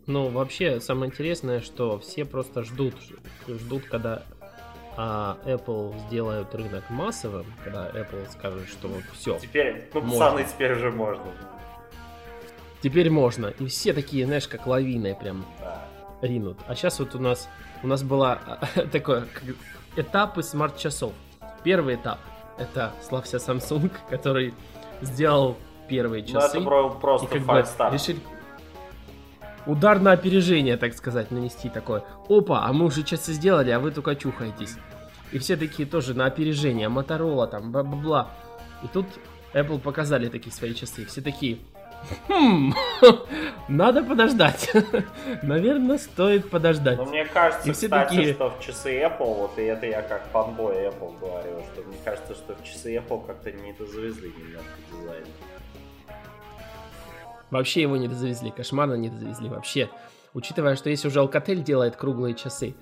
[0.08, 2.96] Ну, вообще, самое интересное, что все просто ждут,
[3.48, 4.24] ждут, когда
[4.98, 10.20] а, Apple сделают рынок массовым, когда Apple скажет, что вот все, Теперь, ну, Можно.
[10.20, 11.26] пацаны, теперь уже можно.
[12.82, 13.48] теперь можно.
[13.60, 15.71] И все такие, знаешь, как лавиной прям Да.
[16.22, 16.58] Ринут.
[16.68, 17.50] А сейчас вот у нас
[17.84, 18.36] у нас была
[18.92, 19.44] такое как
[19.96, 21.14] этапы смарт-часов.
[21.64, 22.20] Первый этап
[22.58, 24.54] это славься Samsung, который
[25.02, 25.58] сделал
[25.90, 26.58] первые Ну, часы.
[26.58, 28.20] это про- и просто как бы решили
[29.66, 32.04] удар на опережение, так сказать, нанести такое.
[32.30, 34.76] Опа, а мы уже часы сделали, а вы только чухаетесь.
[35.32, 38.30] И все такие тоже на опережение, Моторола там, бла-бла-бла.
[38.84, 39.06] И тут
[39.54, 41.06] Apple показали такие свои часы.
[41.06, 41.60] Все такие,
[42.28, 42.74] хм,
[43.68, 44.72] надо подождать.
[45.44, 46.98] Наверное, стоит подождать.
[46.98, 50.02] Но мне кажется, И все кстати, такие- что в часы Apple, вот и это я
[50.02, 54.30] как фанбой Apple говорю, что мне кажется, что в часы Apple как-то не это завезли
[54.38, 55.24] немножко дизайн.
[57.50, 59.90] Вообще его не довезли, кошмарно не довезли вообще.
[60.34, 62.74] Учитывая, что если уже Alcatel делает круглые часы,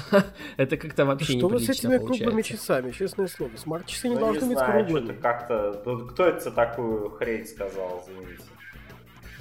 [0.56, 2.52] это как-то вообще Что вы с этими круглыми получается.
[2.64, 3.50] часами, честное слово?
[3.56, 5.12] Смарт-часы не Ну, должны не быть знаю, круглыми.
[5.20, 5.82] как-то...
[5.84, 8.42] ну, Кто это такую хрень сказал, извините?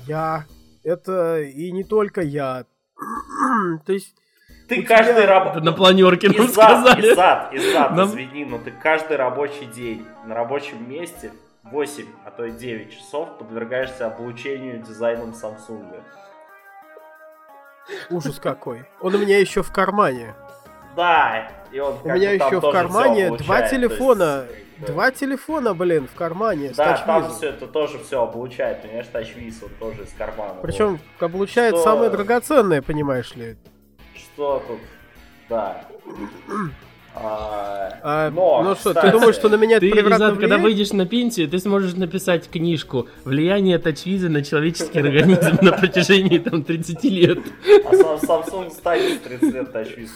[0.07, 0.45] Я.
[0.83, 2.65] Это и не только я.
[3.85, 4.15] То есть,
[4.69, 5.61] Ты каждый тебя- рабочий...
[5.65, 7.13] на планерке нам Изад, сказали.
[7.13, 11.31] изад, изад, Нам- извини, но ты каждый рабочий день на рабочем месте
[11.63, 16.01] 8, а то и 9 часов подвергаешься облучению дизайном Samsung.
[18.09, 18.85] ужас какой.
[19.01, 20.35] Он у меня еще в кармане.
[20.95, 23.73] Да, и он У меня еще в кармане два то есть,
[24.79, 26.73] Два телефона, блин, в кармане.
[26.75, 30.55] Да, там все это тоже все облучает, понимаешь, тачвиз, он тоже из кармана.
[30.61, 33.55] Причем облучает Что- самое драгоценное, понимаешь ли.
[33.55, 34.21] Вот.
[34.21, 34.79] Что тут?
[35.49, 35.85] Да.
[37.17, 40.38] А, А, но, ну что, кстати, ты думаешь, что на меня это Ты, превратно Изад,
[40.39, 46.39] когда выйдешь на пенсию, ты сможешь написать книжку «Влияние тачвиза на человеческий организм на протяжении
[46.39, 47.39] там 30 лет».
[47.85, 50.11] А сам Samsung станет 30 лет тачвиз.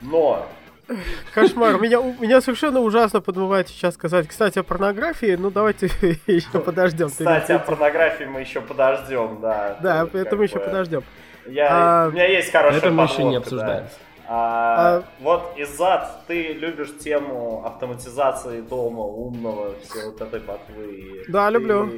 [0.00, 0.46] Но,
[1.34, 1.80] Кошмар.
[1.80, 4.28] Меня, у- меня совершенно ужасно подмывает сейчас сказать.
[4.28, 5.36] Кстати, о порнографии.
[5.36, 5.86] Ну, давайте
[6.26, 7.08] еще подождем.
[7.08, 9.78] кстати, о порнографии мы еще подождем, да.
[9.82, 11.02] Да, это мы еще подождем.
[11.46, 13.84] Я, А, у меня есть хорошая это мы еще не обсуждаем.
[13.84, 13.90] да.
[14.32, 21.24] А, А- Вот, Изад, ты любишь тему автоматизации дома, умного, все вот этой ботвы.
[21.28, 21.90] Да, Ты люблю.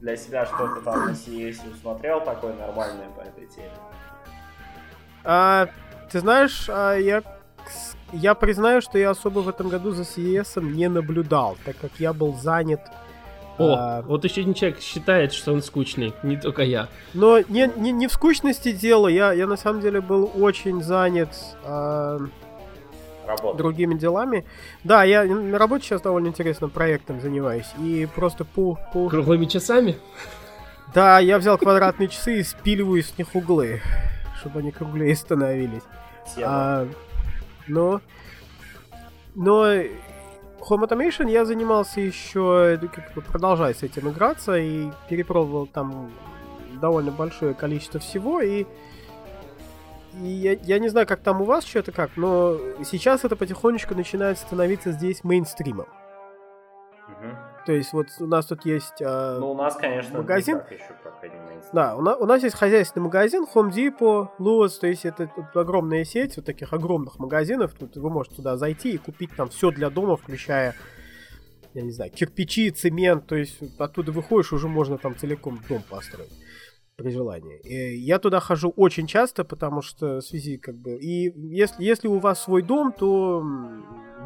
[0.00, 3.70] для себя что-то там на CS усмотрел такое нормальное по этой теме?
[5.24, 5.68] А,
[6.10, 7.22] ты знаешь, а, я,
[8.12, 12.12] я признаю, что я особо в этом году за CES не наблюдал, так как я
[12.12, 12.80] был занят.
[13.58, 16.88] О, а, вот еще один человек считает, что он скучный, не только я.
[17.12, 21.30] но не, не, не в скучности дело, я, я на самом деле был очень занят
[21.64, 22.20] а,
[23.26, 23.58] Работа.
[23.58, 24.44] другими делами.
[24.84, 27.66] Да, я на работе сейчас довольно интересным проектом занимаюсь.
[27.78, 29.08] И просто по, по...
[29.08, 29.96] Круглыми часами?
[30.94, 33.82] Да, я взял квадратные часы и спиливаю с них углы,
[34.38, 35.82] чтобы они круглее становились.
[36.34, 36.46] Тема.
[36.48, 36.88] А,
[37.68, 38.00] но,
[39.34, 45.66] но Home Automation я занимался еще, ну, как бы продолжая с этим играться и перепробовал
[45.66, 46.10] там
[46.80, 48.66] довольно большое количество всего и
[50.20, 53.94] и я, я не знаю, как там у вас что-то как, но сейчас это потихонечку
[53.94, 55.86] начинает становиться здесь мейнстримом.
[57.68, 59.02] То есть вот у нас тут есть...
[59.02, 60.56] а, Ну, у нас, конечно, магазин?
[60.56, 61.34] никак еще пока не.
[61.74, 65.60] Да, у, на- у нас есть хозяйственный магазин Home Depot, Lewis, то есть это, это
[65.60, 67.74] огромная сеть вот таких огромных магазинов.
[67.78, 70.74] Тут вы можете туда зайти и купить там все для дома, включая,
[71.74, 73.26] я не знаю, кирпичи, цемент.
[73.26, 76.32] То есть оттуда выходишь, уже можно там целиком дом построить.
[76.98, 77.60] При желании.
[77.60, 80.96] И я туда хожу очень часто, потому что в связи как бы...
[80.96, 83.40] И если, если у вас свой дом, то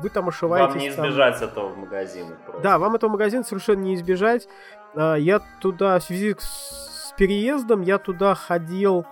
[0.03, 0.75] вы там ошиваетесь.
[0.75, 1.05] Вам не там...
[1.05, 2.63] избежать этого магазина просто.
[2.63, 4.49] Да, вам этого магазина совершенно не избежать.
[4.95, 9.05] А, я туда в связи с переездом, я туда ходил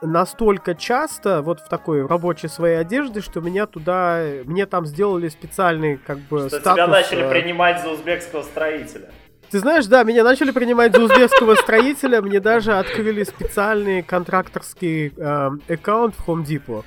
[0.00, 5.96] настолько часто, вот в такой рабочей своей одежде, что меня туда, мне там сделали специальный
[5.96, 6.74] как бы что статус.
[6.74, 9.10] тебя начали э, принимать за узбекского строителя.
[9.50, 15.50] Ты знаешь, да, меня начали принимать за узбекского строителя, мне даже открыли специальный контракторский э,
[15.68, 16.84] аккаунт в Home Depot,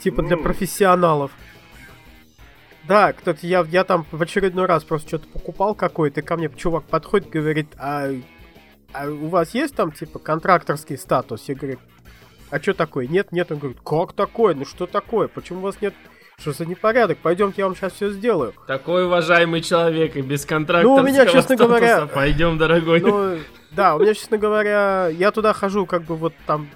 [0.00, 1.30] типа для профессионалов.
[2.88, 6.50] Да, кто-то, я, я там в очередной раз просто что-то покупал какой-то, и ко мне
[6.56, 8.10] чувак подходит, говорит, а,
[8.92, 11.44] а у вас есть там, типа, контракторский статус?
[11.46, 11.78] Я говорю,
[12.50, 13.06] а что такое?
[13.06, 13.52] Нет, нет.
[13.52, 14.54] Он говорит, как такое?
[14.54, 15.28] Ну что такое?
[15.28, 15.94] Почему у вас нет?
[16.40, 17.18] Что за непорядок?
[17.18, 18.54] Пойдемте, я вам сейчас все сделаю.
[18.66, 20.88] Такой уважаемый человек и без контракта.
[20.88, 23.00] Ну, у меня, честно говоря, Пойдем, дорогой.
[23.00, 23.38] Ну,
[23.72, 26.68] да, у меня, честно говоря, я туда хожу, как бы вот там.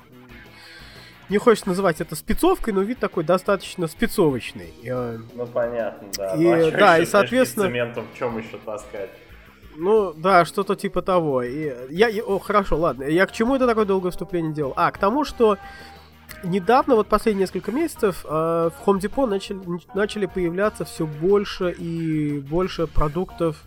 [1.31, 4.74] Не хочется называть это спецовкой, но вид такой достаточно спецовочный.
[4.85, 6.35] Э, Ну понятно, да.
[6.35, 9.09] И, Ну, а да, ещё и, соответственно- цементом в чем еще таскать?
[9.77, 11.42] Ну, да, что-то типа того.
[11.42, 13.05] И я, я- о, хорошо, ладно.
[13.05, 14.74] Я к чему это такое долгое вступление делал?
[14.77, 15.57] А, к тому, что
[16.43, 19.61] недавно, вот последние несколько месяцев, э, в Home Depot начали,
[19.95, 23.63] начали появляться все больше и больше продуктов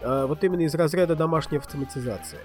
[0.00, 2.38] э, вот именно из разряда домашней автоматизации.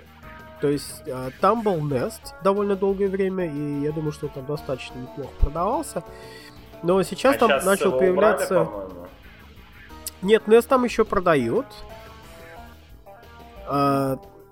[0.60, 4.46] То есть э, там был Nest довольно долгое время, и я думаю, что он там
[4.46, 6.04] достаточно неплохо продавался.
[6.84, 8.62] Но сейчас А там щас начал появляться...
[8.62, 8.92] убрали.
[10.22, 11.66] Нет, Nest там еще продают.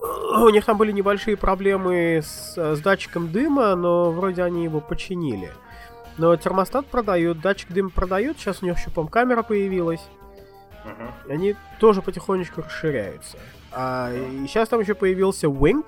[0.02, 5.52] У них там были небольшие проблемы с, с датчиком дыма, но вроде они его починили.
[6.18, 10.02] Но термостат продают, датчик дыма продают, сейчас у них еще, по камера появилась.
[11.28, 13.38] И они тоже потихонечку расширяются.
[13.72, 15.86] А, и сейчас там еще появился Wink.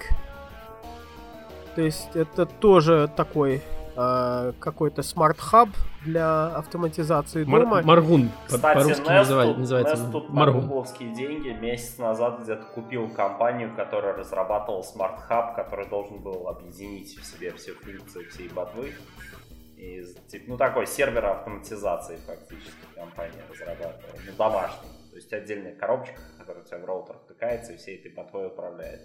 [1.75, 3.61] То есть это тоже такой
[3.95, 5.69] а, какой-то smart hub
[6.03, 7.81] для автоматизации Мар- дома.
[7.83, 8.29] Маргун.
[8.47, 9.95] Кстати, По-русски Nest называли- называется.
[9.95, 10.61] Nest тут Маргун.
[10.67, 17.17] гугловские деньги месяц назад где-то купил компанию, которая разрабатывала Smart Hub, который должен был объединить
[17.17, 18.93] в себе все функции всей ботвы.
[19.77, 24.15] И, типа, ну, такой сервер автоматизации фактически компания разрабатывала.
[24.27, 24.89] Ну, домашний.
[25.09, 29.01] То есть отдельная коробочка, которая у тебя в роутер втыкается и всей этой ботвой управляет.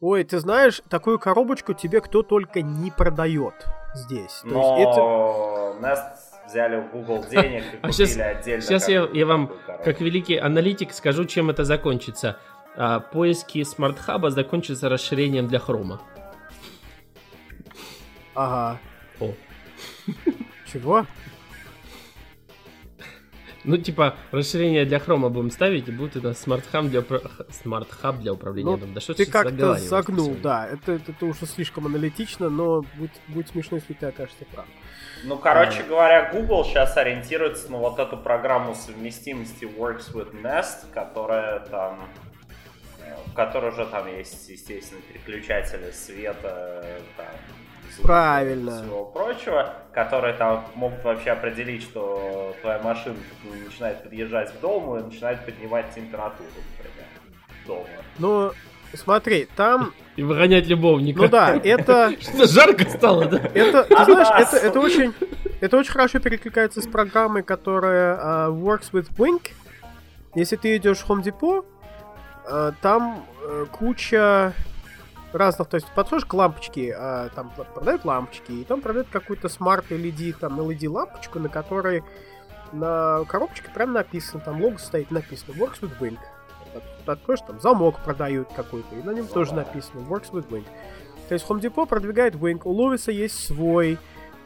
[0.00, 3.54] Ой, ты знаешь, такую коробочку тебе кто только не продает
[3.94, 4.40] здесь.
[4.42, 5.86] То Но есть это...
[5.86, 8.62] Nest взяли у Google денег и А купили щас- отдельно.
[8.62, 9.84] Сейчас я, я вам, коробку.
[9.84, 12.38] как великий аналитик, скажу, чем это закончится.
[12.76, 16.00] А, поиски smart hub -а закончатся расширением для хрома.
[18.34, 18.78] Ага.
[19.20, 19.30] О.
[20.72, 21.06] Чего?
[23.64, 27.50] Ну, типа, расширение для хрома будем ставить, и будет у нас smart hub для, упра-
[27.62, 28.94] smart hub для управления Ну, домом.
[28.94, 30.68] Да что Ты как-то загнул, да.
[30.68, 34.66] Это, это, это уже слишком аналитично, но будет, будет смешно, если ты окажешься прав.
[35.24, 41.60] Ну, короче говоря, Google сейчас ориентируется на вот эту программу совместимости Works with Nest, которая
[41.60, 42.06] там,
[43.00, 46.84] э, в которой уже там есть, естественно, переключатели света,
[47.16, 47.26] там,
[48.02, 48.70] Правильно.
[48.70, 53.16] и всего прочего, которые там могут вообще определить, что твоя машина
[53.66, 57.06] начинает подъезжать к дому и начинает поднимать температуру, например,
[57.66, 57.86] дома.
[58.18, 58.52] Но
[58.94, 61.22] смотри, там, И выгонять любовника.
[61.22, 63.38] ну да, это, Что-то жарко стало, да?
[63.54, 65.12] это, ты знаешь, это, это очень,
[65.60, 69.50] это очень хорошо перекликается с программой, которая а, Works with Wink.
[70.34, 71.64] Если ты идешь в Home Depot,
[72.46, 74.52] а, там э, куча
[75.34, 79.90] разных, то есть подходишь к лампочке, а, там продают лампочки, и там продают какую-то смарт
[79.90, 82.02] LED, там LED лампочку, на которой
[82.72, 86.18] на коробочке прям написано, там лого стоит написано Works with Wink.
[86.74, 90.64] От- Откроешь, там замок продают какой-то, и на нем тоже написано Works with Wink.
[91.28, 93.98] То есть Home Depot продвигает Wink, у Ловиса есть свой,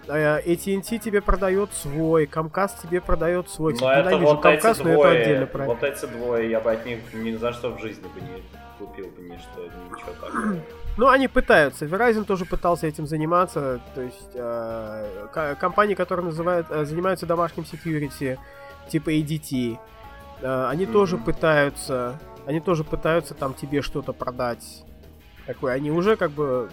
[0.06, 3.72] э, AT&T тебе продает свой, Comcast тебе продает свой.
[3.72, 6.84] Но Кстати, это вот эти это отдельно двое, про вот эти двое, я бы от
[6.86, 8.42] них ни за что в жизни бы не
[8.78, 10.56] купил бы ничто, ничего такого.
[10.96, 11.86] Ну, они пытаются.
[11.86, 13.80] Verizon тоже пытался этим заниматься.
[13.94, 18.36] То есть э, ко- компании, которые называют, э, занимаются домашним security,
[18.88, 19.78] типа ADT,
[20.42, 20.92] э, они Мгм.
[20.92, 24.82] тоже пытаются, они тоже пытаются там тебе что-то продать.
[25.48, 26.68] Такое, они уже как бы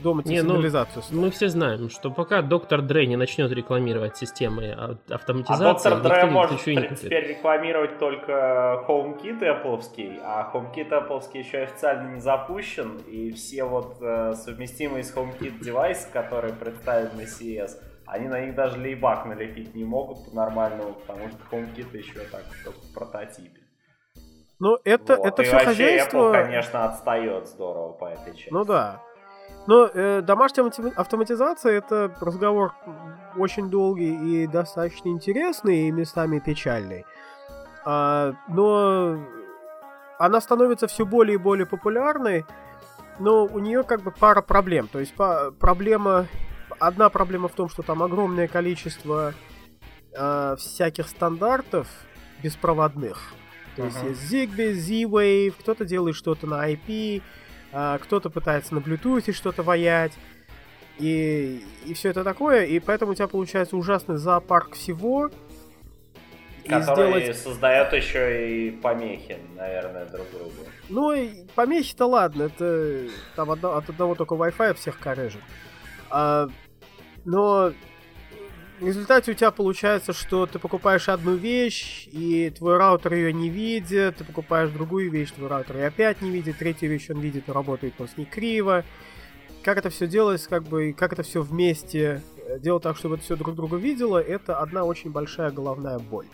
[0.00, 4.72] дома Не, ну, сигнализацию Мы все знаем, что пока доктор Дрей не начнет рекламировать системы
[4.78, 10.90] а- А автоматизации, доктор никто Дре ни- может теперь рекламировать только HomeKit Apple, а HomeKit
[10.90, 17.22] Apple еще официально не запущен, и все вот э, совместимые с HomeKit девайсы, которые представлены
[17.22, 17.72] на CES,
[18.06, 22.78] они на них даже лейбак налепить не могут по-нормальному, потому что HomeKit еще так только
[22.78, 23.61] в прототипе.
[24.62, 25.26] Ну, это, Вот.
[25.26, 26.30] это и все хозяйство...
[26.30, 28.52] Apple, конечно, отстает здорово по этой части.
[28.52, 29.02] Ну да.
[29.66, 32.72] Но э, домашняя автоматизация это разговор
[33.36, 37.04] очень долгий и достаточно интересный, и местами печальный.
[37.84, 39.18] А, но
[40.20, 42.46] она становится все более и более популярной,
[43.18, 44.86] но у нее как бы пара проблем.
[44.86, 46.28] То есть по- проблема...
[46.78, 49.34] Одна проблема в том, что там огромное количество
[50.16, 51.88] э, всяких стандартов
[52.44, 53.34] беспроводных.
[53.76, 54.08] То uh-huh.
[54.08, 57.22] есть есть Zigbee, Z-Wave, кто-то делает что-то на IP,
[57.72, 60.12] а, кто-то пытается на Bluetooth что-то ваять.
[60.98, 65.30] И, и все это такое, и поэтому у тебя получается ужасный зоопарк всего.
[66.68, 67.36] Который сделать...
[67.36, 70.52] создает еще и помехи, наверное, друг другу.
[70.88, 71.12] Ну,
[71.54, 75.40] помехи-то ладно, это там одно, от одного только Wi-Fi всех корежит.
[76.10, 76.46] А,
[77.24, 77.72] но
[78.82, 83.48] в результате у тебя получается, что ты покупаешь одну вещь, и твой раутер ее не
[83.48, 87.44] видит, ты покупаешь другую вещь, твой раутер ее опять не видит, третью вещь он видит,
[87.46, 88.84] но работает он с ней криво.
[89.62, 93.24] Как это все делается, как бы, как это все вместе э, делать так, чтобы это
[93.24, 96.26] все друг друга видело, это одна очень большая головная боль.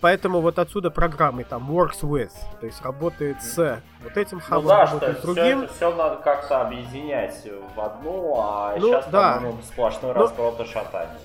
[0.00, 4.68] Поэтому вот отсюда программы там works with, то есть работает с вот этим хабом, ну,
[4.70, 5.66] да, работает что с другим.
[5.66, 7.46] Все, все надо как-то объединять
[7.76, 9.34] в одну, а ну, сейчас, да.
[9.34, 11.18] по-моему, сплошной ну, разброд и шатание.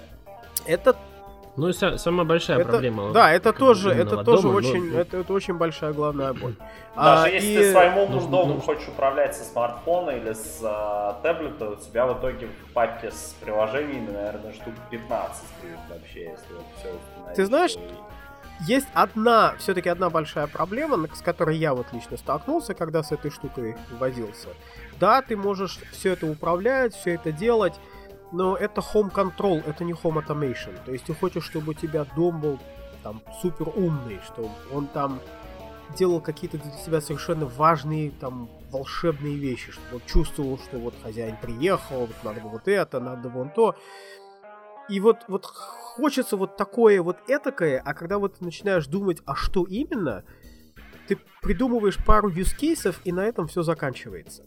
[0.66, 0.95] Это
[1.55, 3.14] ну и самая большая это, проблема.
[3.14, 4.99] Да, это тоже, это тоже дома, очень, но...
[4.99, 6.55] это, это очень большая главная боль.
[6.95, 7.57] Даже а, если и...
[7.57, 12.20] ты своим умным домом хочешь управлять со смартфона или с а, таблета, у тебя в
[12.20, 17.36] итоге в папке с приложениями, наверное, штук 15 будет вообще, если вот все установить.
[17.36, 17.76] Ты знаешь,
[18.61, 23.30] есть одна, все-таки одна большая проблема, с которой я вот лично столкнулся, когда с этой
[23.30, 24.49] штукой возился.
[24.99, 27.74] Да, ты можешь все это управлять, все это делать,
[28.34, 30.74] но это home control, это не home automation.
[30.86, 32.60] То есть ты хочешь, чтобы у тебя дом был
[33.04, 35.22] там супер умный, что он там
[35.96, 41.38] делал какие-то для тебя совершенно важные там волшебные вещи, чтобы он чувствовал, что вот хозяин
[41.40, 43.76] приехал, вот надо бы вот это, надо вон то.
[44.90, 49.64] И вот, вот хочется вот такое вот этакое, а когда вот начинаешь думать, а что
[49.64, 50.24] именно,
[51.08, 54.44] ты придумываешь пару cases, и на этом все заканчивается.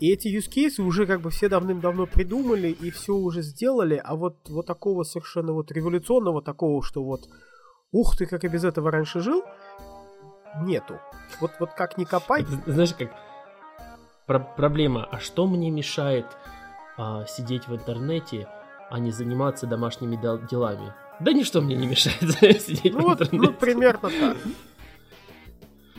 [0.00, 4.16] И эти use cases уже как бы все давным-давно придумали и все уже сделали, а
[4.16, 7.28] вот, вот такого совершенно вот революционного, такого, что вот
[7.92, 9.44] ух ты, как я без этого раньше жил,
[10.62, 10.98] нету.
[11.40, 12.44] Вот, вот как ни копай.
[12.66, 13.10] Знаешь, как
[14.26, 16.26] Про проблема, а что мне мешает
[16.96, 18.48] а, сидеть в интернете,
[18.90, 20.16] а не заниматься домашними
[20.48, 20.92] делами?
[21.20, 22.20] Да ничто мне не мешает
[22.62, 23.36] сидеть ну, в интернете.
[23.36, 24.36] Ну, примерно так.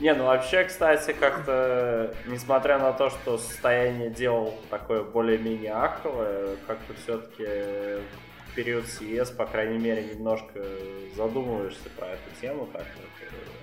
[0.03, 6.93] Не, ну вообще, кстати, как-то, несмотря на то, что состояние дел такое более-менее аховое, как-то
[7.01, 10.61] все-таки в период CES, по крайней мере, немножко
[11.15, 12.85] задумываешься про эту тему, так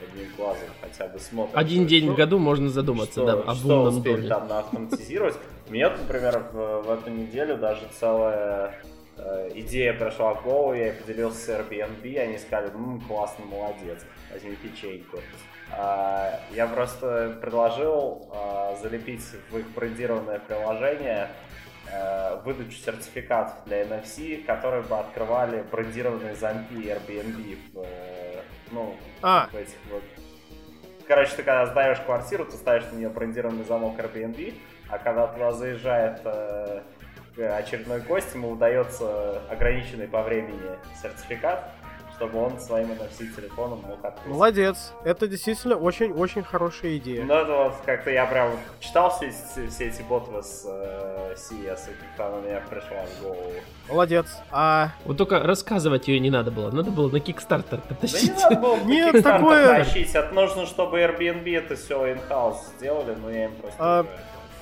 [0.02, 1.54] одним глазом хотя бы смотришь.
[1.54, 4.28] Один день что, в году можно задуматься, что, да, об что успели доме.
[4.28, 5.36] там автоматизировать.
[5.68, 8.80] Мне, например, в, в эту неделю даже целая
[9.18, 14.56] э, идея пришла в голову, я поделился с Airbnb, они сказали, ну, классно, молодец, возьми
[14.56, 15.18] печеньку.
[15.72, 21.28] А, я просто предложил а, залепить в их брендированное приложение
[21.92, 28.40] а, выдачу сертификатов для NFC, которые бы открывали брендированные замки Airbnb э,
[28.70, 29.48] ну, а.
[29.50, 30.02] в этих вот...
[31.06, 34.54] Короче, ты когда сдаешь квартиру, ты ставишь на нее брендированный замок Airbnb,
[34.88, 36.82] а когда туда заезжает э,
[37.36, 41.72] очередной гость, ему удается ограниченный по времени сертификат,
[42.20, 44.26] чтобы он своим NFC-телефоном мог открыть.
[44.26, 44.92] Молодец.
[45.04, 47.24] Это действительно очень-очень хорошая идея.
[47.24, 49.32] Ну, это вот как-то я прям читал все,
[49.70, 53.52] все эти ботвы с э, CS, и как-то она мне пришла в голову.
[53.88, 54.26] Молодец.
[54.50, 54.90] А...
[55.06, 56.70] Вот только рассказывать ее не надо было.
[56.70, 58.34] Надо было на Kickstarter потащить.
[58.34, 59.84] Да не надо было на Нет, такое...
[59.84, 60.14] тащить.
[60.14, 63.76] Это нужно, чтобы Airbnb это все in-house сделали, но я им просто...
[63.78, 64.06] А...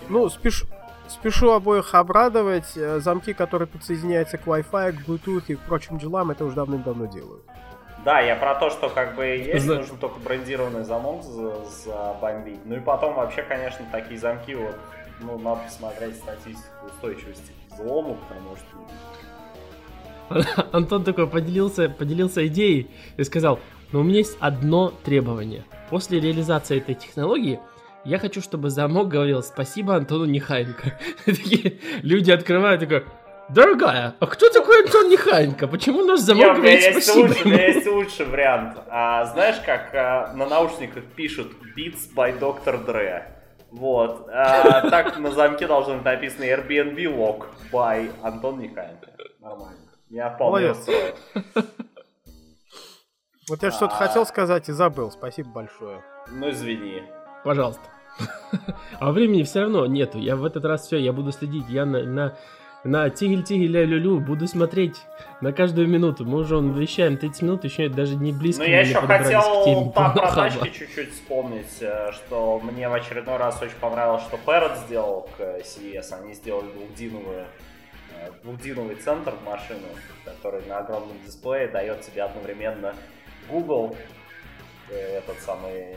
[0.09, 0.64] Ну, спешу,
[1.09, 2.76] Спешу обоих обрадовать.
[2.76, 7.06] Э, замки, которые подсоединяются к Wi-Fi, к Bluetooth и к прочим делам, это уже давным-давно
[7.06, 7.42] делаю.
[8.04, 9.76] Да, я про то, что как бы есть, За...
[9.76, 12.61] нужно только брендированный замок забомбить.
[12.64, 14.76] Ну и потом вообще, конечно, такие замки, вот,
[15.20, 18.76] ну, надо посмотреть статистику устойчивости к взлому, потому что...
[20.72, 23.59] Антон такой поделился, поделился идеей и сказал,
[23.92, 25.64] но у меня есть одно требование.
[25.90, 27.61] После реализации этой технологии
[28.05, 30.99] я хочу, чтобы замок говорил спасибо Антону Нехаенко.
[31.24, 33.05] Такие люди открывают, такой,
[33.49, 35.68] Дорогая, а кто такой Антон Нехаенко?
[35.68, 37.28] Почему наш замок Не, говорит есть спасибо?
[37.28, 38.78] Лучше, у меня есть лучший вариант.
[38.88, 42.84] А, знаешь, как а, на наушниках пишут Beats by Dr.
[42.84, 43.22] Dre?
[43.70, 44.28] Вот.
[44.30, 49.09] А, так на замке должно быть написано Airbnb Lock by Антон Нехаенко.
[49.40, 49.78] Нормально.
[50.11, 51.14] Я вполне устроен.
[53.49, 54.07] Вот я что-то а.
[54.07, 55.11] хотел сказать и забыл.
[55.11, 56.03] Спасибо большое.
[56.30, 57.03] Ну, извини.
[57.45, 57.82] Пожалуйста.
[59.01, 60.18] А времени все равно нету.
[60.18, 61.68] Я в этот раз все, я буду следить.
[61.68, 62.34] Я на, на,
[62.82, 64.97] на тигель тигель ля лю лю буду смотреть
[65.41, 66.24] на каждую минуту.
[66.24, 68.64] Мы уже он вещаем 30 минут, еще даже не близко.
[68.64, 70.51] Ну, я еще хотел там про Порнохаба.
[70.51, 75.41] тачки чуть-чуть вспомнить, э, что мне в очередной раз очень понравилось, что Parrot сделал к
[75.41, 76.12] э, CES.
[76.20, 77.45] Они сделали двухдиновую
[78.16, 79.86] э, двухдиновый центр в машину,
[80.24, 82.95] который на огромном дисплее дает тебе одновременно
[83.49, 83.97] Google,
[84.95, 85.95] этот самый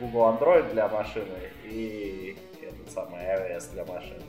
[0.00, 4.22] Google Android для машины и этот самый iOS для машины.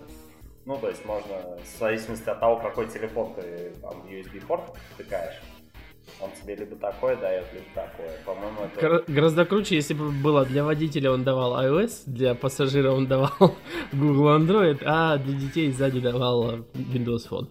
[0.65, 5.41] Ну, то есть можно, в зависимости от того, какой телефон ты там USB-порт втыкаешь,
[6.19, 8.11] он тебе либо такое дает, либо такое.
[8.25, 8.81] По-моему, это...
[8.81, 13.31] Гора- Гораздо круче, если бы было для водителя он давал iOS, для пассажира он давал
[13.93, 17.47] Google Android, а для детей сзади давал э, Windows Phone.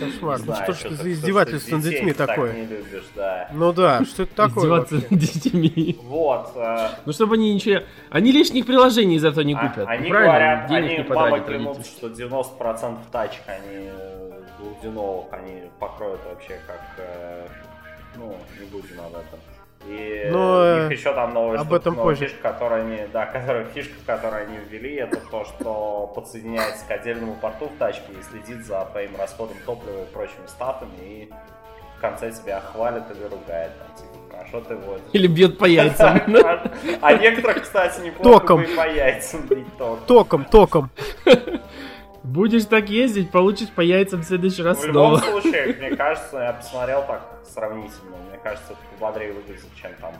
[0.00, 0.38] Кошмар.
[0.40, 2.52] Ну знаю, что ж что-то- за издевательство над детьми такое?
[2.54, 3.50] не любишь, да.
[3.54, 5.98] Ну да, что это такое Издеваться над детьми.
[6.02, 6.52] Вот.
[6.56, 7.80] э, Ну, чтобы они ничего...
[8.10, 9.86] Они лишних приложений зато не а- купят.
[9.88, 10.32] Они Правильно?
[10.32, 16.80] говорят, Денег они потратят клянутся, что 90% тачек они э, двухдиновых они покроют вообще как...
[18.16, 19.40] э, Ну, не будем об этом.
[19.88, 22.26] И Но, у э, них еще там новая об штука, этом новая позже.
[22.28, 27.34] фишка, которую они, да, которая, фишка, которую они ввели, это то, что подсоединяется к отдельному
[27.36, 31.30] порту в тачке и следит за твоим расходом топлива и прочими статами, и
[31.96, 35.04] в конце тебя хвалит или ругает, там, типа, хорошо ты водишь.
[35.12, 36.20] Или бьет по яйцам.
[37.00, 38.62] А некоторых, кстати, неплохо Током.
[38.62, 40.04] бы и по яйцам бить током.
[40.06, 40.90] Током, током.
[42.26, 45.40] Будешь так ездить, получишь по яйцам в следующий раз В любом снова.
[45.40, 50.12] случае, мне кажется, я посмотрел так сравнительно, мне кажется, это пободрее выглядит, чем там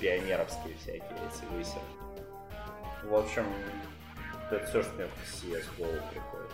[0.00, 1.80] пионеровские всякие эти высеры.
[3.08, 3.44] В общем,
[4.50, 6.50] это все, что мне в CS в голову приходит.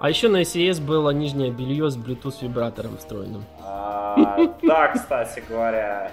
[0.00, 3.44] А еще на SES было нижнее белье с Bluetooth вибратором встроенным.
[3.62, 6.10] А, Да, кстати говоря,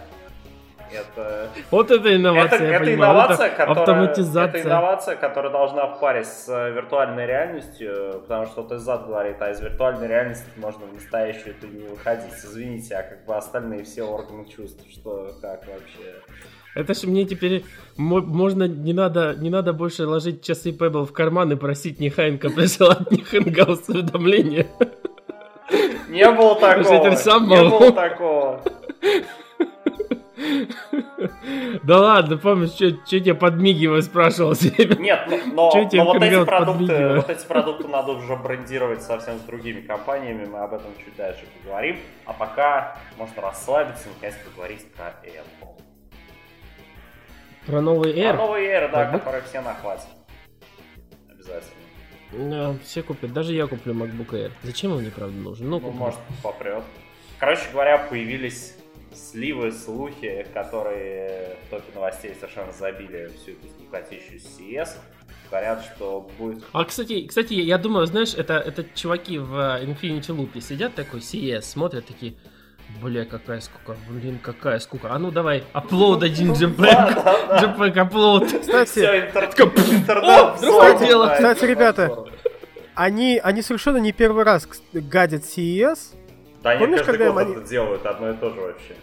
[0.92, 3.12] это Вот это инновация, это, я это понимаю.
[3.12, 4.60] инновация, это которая, автоматизация.
[4.60, 9.42] это инновация, которая должна в паре с э, виртуальной реальностью, потому что вот Изад говорит,
[9.42, 12.34] а из виртуальной реальности можно в настоящую ты не выходить.
[12.44, 16.16] Извините, а как бы остальные все органы чувств, что, как вообще?
[16.76, 17.64] Это ж мне теперь
[17.98, 22.50] мо- можно не надо не надо больше ложить часы Pebble в карман и просить Нехайенко
[22.52, 24.68] присылать мне хэнгаус уведомления.
[26.10, 27.10] Не было такого,
[27.48, 28.62] не было такого.
[31.84, 34.96] Да ладно, помнишь, что тебе подмигиваю, спрашивал время.
[34.96, 35.64] Нет, но, но-
[36.04, 40.74] вот, эти продукты, вот эти продукты надо уже брендировать совсем с другими компаниями, мы об
[40.74, 41.98] этом чуть дальше поговорим.
[42.26, 45.82] А пока можно расслабиться и наконец поговорить про Apple.
[47.66, 48.34] Про новый Air.
[48.38, 49.20] новый Air, да, MacBook?
[49.20, 50.08] который все нахватит.
[51.30, 51.72] Обязательно.
[52.32, 53.34] Да, все купят.
[53.34, 54.52] Даже я куплю MacBook Air.
[54.64, 55.70] Зачем он мне, правда, нужен?
[55.70, 56.84] Ну, Ну, может, попрет.
[57.40, 58.77] Короче говоря, появились
[59.14, 64.90] сливы, слухи, которые в топе новостей совершенно забили всю эту скукотищу CS.
[65.50, 66.64] Говорят, что будет...
[66.74, 71.22] А, кстати, кстати, я думаю, знаешь, это, это чуваки в э, Infinity Loop сидят такой,
[71.22, 72.36] CS, смотрят такие,
[73.02, 75.14] бля, какая скука, блин, какая скука.
[75.14, 77.62] А ну давай, upload один да.
[77.62, 78.46] JPEG upload.
[78.46, 79.30] Кстати,
[81.36, 82.26] Кстати, ребята,
[82.96, 86.16] они, они совершенно не первый раз гадят CES.
[86.64, 88.96] Да они помнишь, каждый когда год они- это делают одно и то же вообще.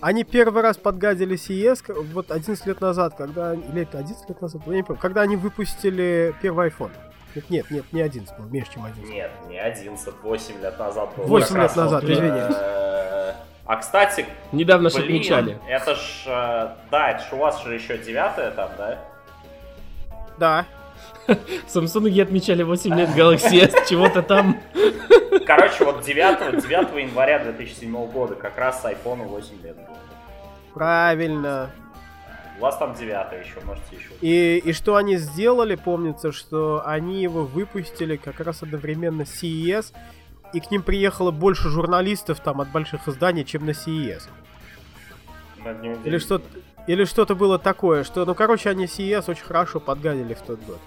[0.00, 1.82] Они первый раз подгадили CES
[2.12, 3.54] вот 11 лет назад, когда...
[3.54, 4.62] Или это 11 лет назад?
[4.66, 5.00] Я не помню.
[5.00, 6.90] Когда они выпустили первый iPhone.
[7.34, 9.10] Нет, нет, нет, не 11 был, меньше, чем 11.
[9.12, 11.26] Нет, не 11, 8 лет назад было.
[11.26, 12.56] 8 Как лет назад, вот, э, извиняюсь.
[13.66, 15.58] А, кстати, Недавно же блин, отмечали.
[15.68, 18.98] это ж, э, да, это ж у вас же еще девятая там, да?
[20.38, 20.66] Да.
[21.66, 24.60] В Samsung отмечали 8 лет Galaxy S, чего-то там.
[25.46, 29.98] Короче, вот 9, 9 января 2007 года как раз iPhone 8 лет было.
[30.74, 31.70] Правильно.
[32.58, 33.10] У вас там 9
[33.44, 34.08] еще, можете еще.
[34.20, 39.92] И, и что они сделали, помнится, что они его выпустили как раз одновременно с CES,
[40.52, 44.22] и к ним приехало больше журналистов там от больших изданий, чем на CES.
[46.04, 46.46] Или что-то,
[46.86, 50.78] или что-то было такое, что, ну, короче, они CES очень хорошо подгадили в тот год.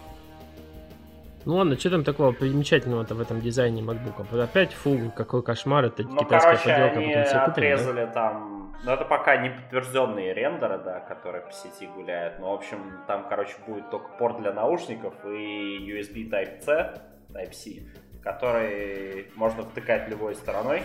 [1.45, 4.41] Ну ладно, что там такого примечательного-то в этом дизайне MacBook?
[4.43, 7.73] Опять, фу, какой кошмар, это Ну, китайская короче, поделка, они потом все купили, да?
[7.75, 8.75] отрезали там...
[8.83, 12.39] Ну, это пока не подтвержденные рендеры, да, которые по сети гуляют.
[12.39, 12.77] Но, в общем,
[13.07, 17.01] там, короче, будет только порт для наушников и USB Type-C,
[17.33, 17.83] Type-C,
[18.23, 20.83] который можно втыкать любой стороной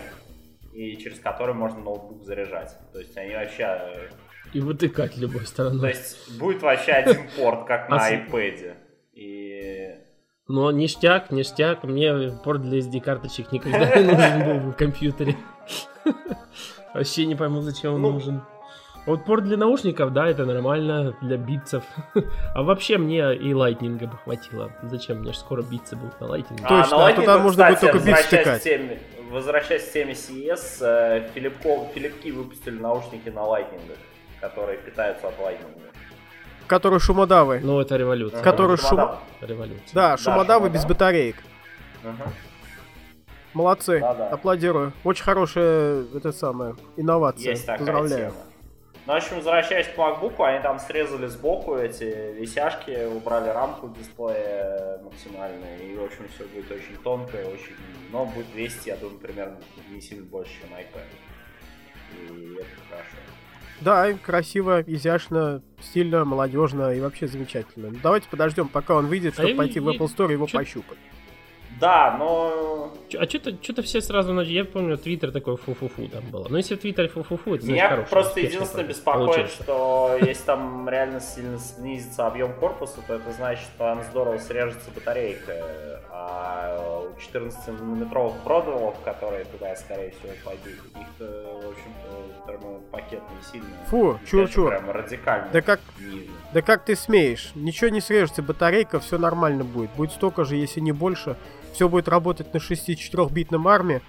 [0.73, 2.75] и через который можно ноутбук заряжать.
[2.91, 3.63] То есть они вообще...
[3.63, 4.09] э,
[4.53, 5.89] И вытыкать любой То стороной.
[5.89, 8.75] есть будет вообще один порт, как на А с- iPad.
[10.47, 15.35] Но ништяк, ништяк, мне порт для SD-карточек никогда не нужен был в компьютере.
[16.93, 18.41] Вообще не пойму, зачем он Ну, нужен.
[19.07, 21.83] Вот порт для наушников, да, это нормально, для битцев.
[22.55, 24.71] А вообще мне и лайтнинга бы хватило.
[24.83, 25.19] Зачем?
[25.19, 26.63] Мне же скоро битцы будут на лайтнинге.
[26.67, 28.61] Точно, на а туда можно будет только бит возвращаясь втыкать.
[28.61, 28.99] к теме-
[29.31, 33.97] Возвращаясь к теме CES, э, Филипко- Филипки выпустили наушники на лайтнингах,
[34.41, 35.81] которые питаются от лайтнинга.
[36.67, 37.59] Которые шумодавы.
[37.59, 38.41] Ну, это революция.
[38.41, 39.17] Который шум-.
[39.41, 39.93] Революция.
[39.93, 41.37] Да, шумодавы без батареек.
[43.53, 44.91] Молодцы, аплодирую.
[45.03, 47.51] Очень хорошая, это самое, инновация.
[47.51, 48.31] Есть такая Поздравляю.
[48.31, 48.43] тема.
[49.05, 54.99] Ну, в общем, возвращаясь к MacBook, они там срезали сбоку эти висяшки, убрали рамку дисплея
[55.03, 57.75] максимально, и, в общем, все будет очень тонко, и очень...
[58.11, 59.57] Но будет весить, я думаю, примерно
[59.89, 61.05] не сильно больше, чем iPad.
[62.17, 63.17] И это хорошо.
[63.81, 67.89] Да, красиво, изящно, стильно, молодежно и вообще замечательно.
[67.89, 70.57] Ну, давайте подождем, пока он выйдет, чтобы А пойти в Apple Store и его чё-
[70.57, 70.97] пощупать.
[71.79, 74.53] Да, но А что-то что все сразу начали.
[74.53, 76.47] Я помню, Твиттер такой фу-фу-фу там было.
[76.49, 79.63] Но если в Твиттере фу-фу-фу, это Меня хороший, просто единственное беспокоит, получился.
[79.63, 84.89] что если там реально сильно снизится объем корпуса, то это значит, что там здорово срежется
[84.95, 86.01] батарейка.
[86.11, 93.67] А у 14-нанометровых продавов, которые туда, скорее всего, пойдут, их-то, в общем-то, термопакет не сильно.
[93.87, 94.69] Фу, чур-чур.
[94.69, 96.27] Прям радикально Да как, ниже.
[96.53, 97.51] да как ты смеешь?
[97.55, 99.89] Ничего не срежется, батарейка, все нормально будет.
[99.91, 101.35] Будет столько же, если не больше.
[101.75, 104.01] Все будет работать на 64-битном арме.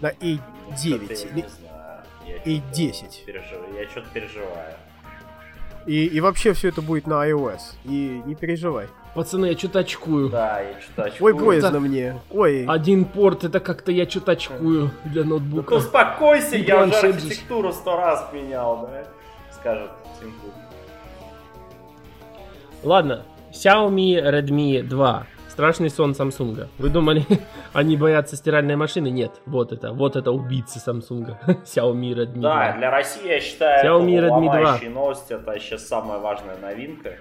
[0.00, 0.36] На Что-то я
[0.74, 2.02] A9 не или знаю.
[2.26, 3.24] Я и что-то 10.
[3.24, 4.74] пережив- Я что-то переживаю.
[5.86, 7.60] И, и вообще все это будет на iOS.
[7.84, 8.88] И не переживай.
[9.14, 10.28] Пацаны, я что-то очкую.
[10.28, 11.46] Да, я что-то Ой, очкую.
[11.46, 12.20] боязно это- мне.
[12.30, 12.64] Ой.
[12.66, 15.74] Один порт, это как-то я что-то очкую для Ну ноутбука.
[15.74, 19.04] успокойся, И я уже архитектуру сто раз менял, да?
[19.52, 19.90] Скажет
[20.20, 20.34] Тим.
[22.82, 25.26] Ладно, Xiaomi Redmi 2.
[25.58, 26.68] Страшный сон Samsung.
[26.78, 27.26] Вы думали,
[27.72, 29.10] они боятся стиральной машины?
[29.10, 31.34] Нет, вот это, вот это убийцы Samsung.
[31.64, 32.78] Xiaomi Redmi Да, 2.
[32.78, 34.54] для России, я считаю, Xiaomi это Redmi 2.
[34.54, 37.08] ломающая новость, это сейчас самая важная новинка.
[37.08, 37.18] Э,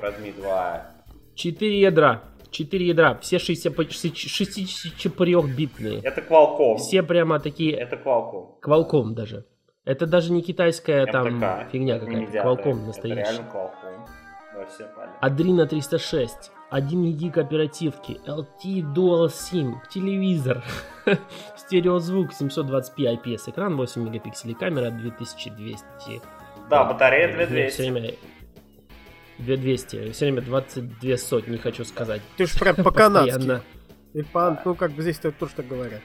[0.00, 0.86] Redmi 2.
[1.34, 2.22] 4 ядра.
[2.50, 3.18] 4 ядра.
[3.20, 6.00] Все 64-битные.
[6.02, 6.76] Это Qualcomm.
[6.78, 8.54] Все прямо такие Это Qualcomm.
[8.64, 9.44] Qualcomm даже.
[9.84, 12.38] Это даже не китайская там фигня Это какая-то.
[12.38, 13.20] Qualcomm Это настоящий.
[13.20, 14.06] реально Qualcomm.
[14.54, 14.86] Да, все.
[15.20, 20.62] Adreno 306, 1 гиг оперативки, LT Dual SIM, телевизор,
[21.56, 25.82] стереозвук, 720p IPS экран, 8 мегапикселей камера, 2200.
[26.68, 27.70] Да, батарея Мне 2200.
[27.74, 28.14] Все время
[29.38, 32.22] 2200, все время 22 сотни, хочу сказать.
[32.36, 33.60] Ты ж прям по-канадски.
[34.14, 36.02] Или по- Ну, как бы здесь тоже так говорят.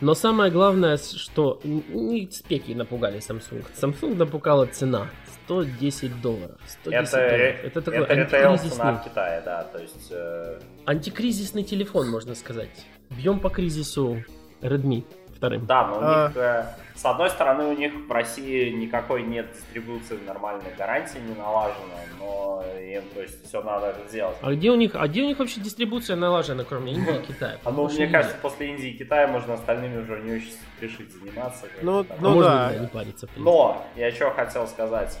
[0.00, 3.64] Но самое главное, что не спеки напугали Samsung.
[3.74, 5.08] Samsung напугала цена.
[5.48, 6.60] 110 долларов.
[6.66, 7.56] 110 Это, долларов.
[7.64, 10.08] Это такой это ритейл антикризисный, цена в Китае, да, то есть...
[10.10, 12.86] э, антикризисный телефон, можно сказать.
[13.08, 14.22] Бьем по кризису
[14.60, 15.66] Redmi вторым.
[15.66, 16.28] Да, но у А.
[16.28, 21.34] них, э, с одной стороны, у них в России никакой нет дистрибуции нормальной гарантии не
[21.34, 24.36] налажена, но им, то есть, все надо сделать.
[24.42, 27.58] А где у них, а где у них вообще дистрибуция налажена, кроме Индии и Китая?
[27.64, 28.08] А ну, мне Индия.
[28.08, 31.66] кажется, после Индии и Китая можно остальными уже не очень спешить заниматься.
[31.82, 32.00] Ну.
[32.00, 32.76] А ну можно да.
[32.76, 33.28] не париться.
[33.36, 35.18] Но, я что хотел сказать.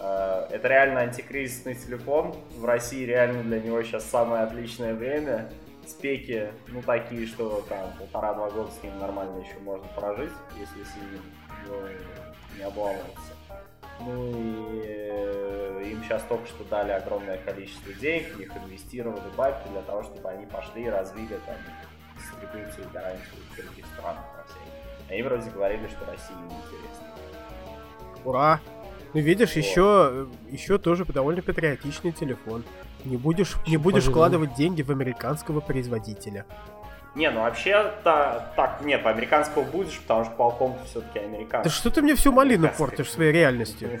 [0.00, 2.34] Э, Это реально антикризисный телефон.
[2.56, 5.50] В России реально для него сейчас самое отличное время.
[5.86, 11.20] Спеки, ну, такие, что там полтора-два года с ним нормально еще можно прожить, если сильно
[11.66, 13.34] ну, не обломываться.
[14.00, 19.68] Ну и э, им сейчас только что дали огромное количество денег, в них инвестировали бабки
[19.68, 21.56] для того, чтобы они пошли и развили там
[22.16, 25.10] дистрибуцию и в других странах во всей.
[25.10, 27.06] Они вроде говорили, что России не интересно.
[28.24, 28.60] Ура!
[29.14, 29.64] Ну, видишь, Вот.
[29.64, 32.64] еще, еще тоже довольно патриотичный телефон.
[33.04, 34.12] Не будешь, не будешь пожалуй.
[34.12, 36.44] вкладывать деньги в американского производителя.
[37.16, 41.70] Не, ну вообще та, так, нет, американского будешь, потому что Qualcomm все-таки Да американский.
[41.70, 43.98] что ты мне всю малину портишь своей реальностью?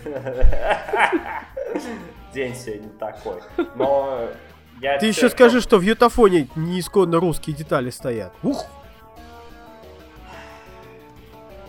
[2.32, 3.40] День сегодня такой.
[3.74, 4.28] Но
[4.80, 8.32] я Ты еще скажи, что в ютафоне неисконно русские детали стоят.
[8.44, 8.64] Ух!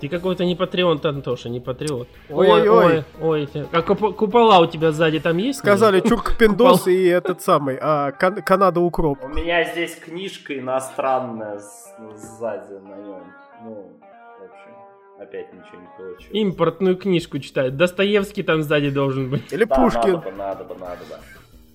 [0.02, 2.08] Ты какой-то не патриот, Антоша, не патриот.
[2.30, 3.04] Ой-ой-ой.
[3.22, 5.60] ой, А куп- купола у тебя сзади там есть?
[5.60, 9.24] Сказали Чурк Пиндос и этот самый, а, Кан- Канада Укроп.
[9.24, 13.24] У меня здесь книжка иностранная с- сзади на нем.
[13.64, 13.99] Ну,
[14.39, 14.72] в общем,
[15.20, 16.30] опять ничего не получилось.
[16.32, 17.78] Импортную книжку читают.
[17.78, 19.54] Достоевский там сзади должен быть.
[19.54, 20.14] Или Да, Пушкин.
[20.14, 21.16] надо бы, надо бы, надо бы.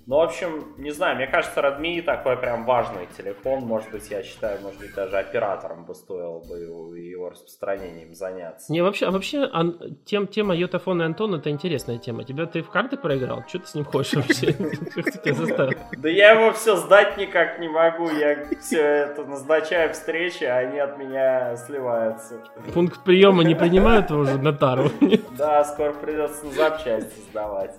[0.07, 3.65] Ну, в общем, не знаю, мне кажется, Redmi такой прям важный телефон.
[3.65, 8.73] Может быть, я считаю, может быть, даже оператором бы стоило бы его, его распространением заняться.
[8.73, 12.23] Не, вообще, а вообще ан, тем, тема Йотафона и Антон это интересная тема.
[12.23, 13.43] Тебя ты в карты проиграл?
[13.49, 14.55] Что ты с ним хочешь вообще?
[15.97, 18.09] Да я его все сдать никак не могу.
[18.11, 22.45] Я все это назначаю встречи, а они от меня сливаются.
[22.73, 24.91] Пункт приема не принимают уже на тару?
[25.37, 27.75] Да, скоро придется запчасти сдавать.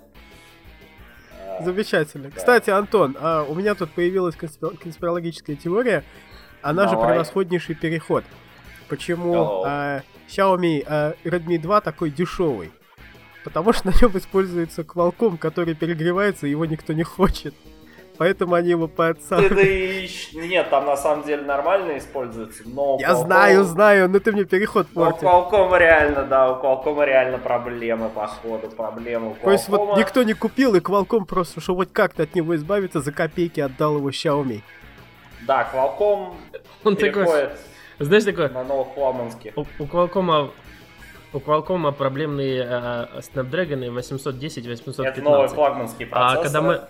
[1.62, 2.32] Замечательно.
[2.32, 6.04] Кстати, Антон, а у меня тут появилась конспирологическая теория.
[6.62, 7.00] Она Давай.
[7.00, 8.24] же превосходнейший переход.
[8.90, 12.72] Почему а, Xiaomi а, Redmi 2 такой дешевый?
[13.44, 17.54] Потому что на нем используется Qualcomm, который перегревается, и его никто не хочет.
[18.18, 20.10] Поэтому они его подсаживают.
[20.34, 22.98] Нет, там на самом деле нормально используется, но...
[23.00, 23.26] Я Qualcomm...
[23.26, 25.24] знаю, знаю, но ты мне переход портишь.
[25.24, 29.32] У Qualcomm реально, да, у Qualcomm реально проблемы, походу, проблемы.
[29.32, 29.44] Qualcomm...
[29.44, 33.02] То есть вот никто не купил, и Qualcomm просто, чтобы хоть как-то от него избавиться,
[33.02, 34.62] за копейки отдал его Xiaomi.
[35.46, 36.34] Да, Qualcomm
[36.84, 37.50] Он переходит такой...
[38.00, 38.50] Знаешь, такое...
[38.50, 39.54] на новых флагманских.
[39.56, 40.52] У, у Qualcomm
[41.34, 45.06] у Qualcomm проблемные э, Snapdragon 810 815.
[45.06, 46.40] Это новые флагманские процессоры.
[46.40, 46.82] А когда мы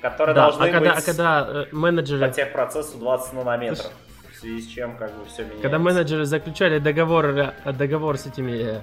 [0.00, 2.26] которые да, должны а когда, быть а когда э, менеджеры...
[2.26, 3.90] по техпроцессу 20 нанометров.
[4.32, 5.62] В связи с чем как бы все меняется.
[5.62, 8.82] Когда менеджеры заключали договор, э, договор с этими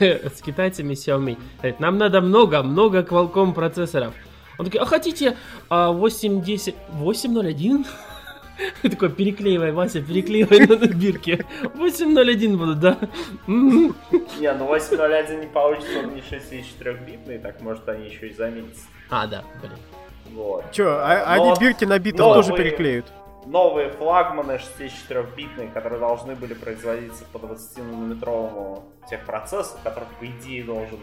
[0.00, 4.14] э, с китайцами Xiaomi, говорит, нам надо много, много Qualcomm процессоров.
[4.58, 5.36] Он такой, а хотите
[5.68, 6.74] а, 810...
[6.90, 7.86] 801?
[8.82, 11.44] Такой, переклеивай, Вася, переклеивай на бирке.
[11.74, 12.98] 801 будут, да?
[13.46, 18.76] Не, ну 801 не получится, он не 64-битный, так может они еще и заметят.
[19.10, 19.78] А, да, блин.
[20.32, 20.70] Вот.
[20.72, 23.06] Че, а, они бирки на битах тоже переклеют?
[23.46, 30.98] Новые флагманы 64-битные, которые должны были производиться по 20-нанометровому техпроцессу, который, по идее, должен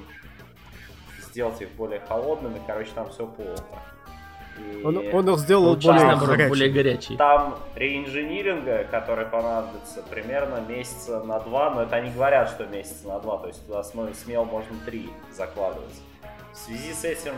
[1.20, 2.62] сделать их более холодными.
[2.68, 3.64] Короче, там все плохо.
[4.58, 6.50] И он, он их сделал более, наоборот, горячий.
[6.50, 7.18] более горячий.
[7.18, 13.20] Там реинжиниринга, который понадобится примерно месяца на два, но это они говорят, что месяца на
[13.20, 16.02] два, то есть туда смело можно три закладывать.
[16.54, 17.34] В связи с этим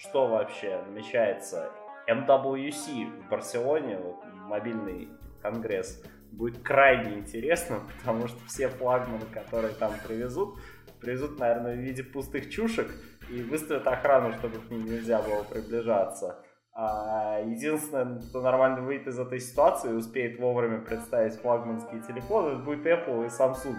[0.00, 1.70] что вообще намечается.
[2.08, 5.08] MWC в Барселоне, вот, мобильный
[5.42, 10.58] конгресс, будет крайне интересно, потому что все флагманы, которые там привезут,
[11.00, 12.90] привезут, наверное, в виде пустых чушек
[13.28, 16.42] и выставят охрану, чтобы к ним нельзя было приближаться.
[16.72, 22.62] А единственное, кто нормально выйдет из этой ситуации и успеет вовремя представить флагманские телефоны, это
[22.62, 23.76] будет Apple и Samsung.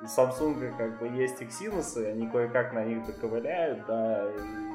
[0.00, 4.69] У Samsung как бы есть Exynos, и они кое-как на них доковыляют, да, и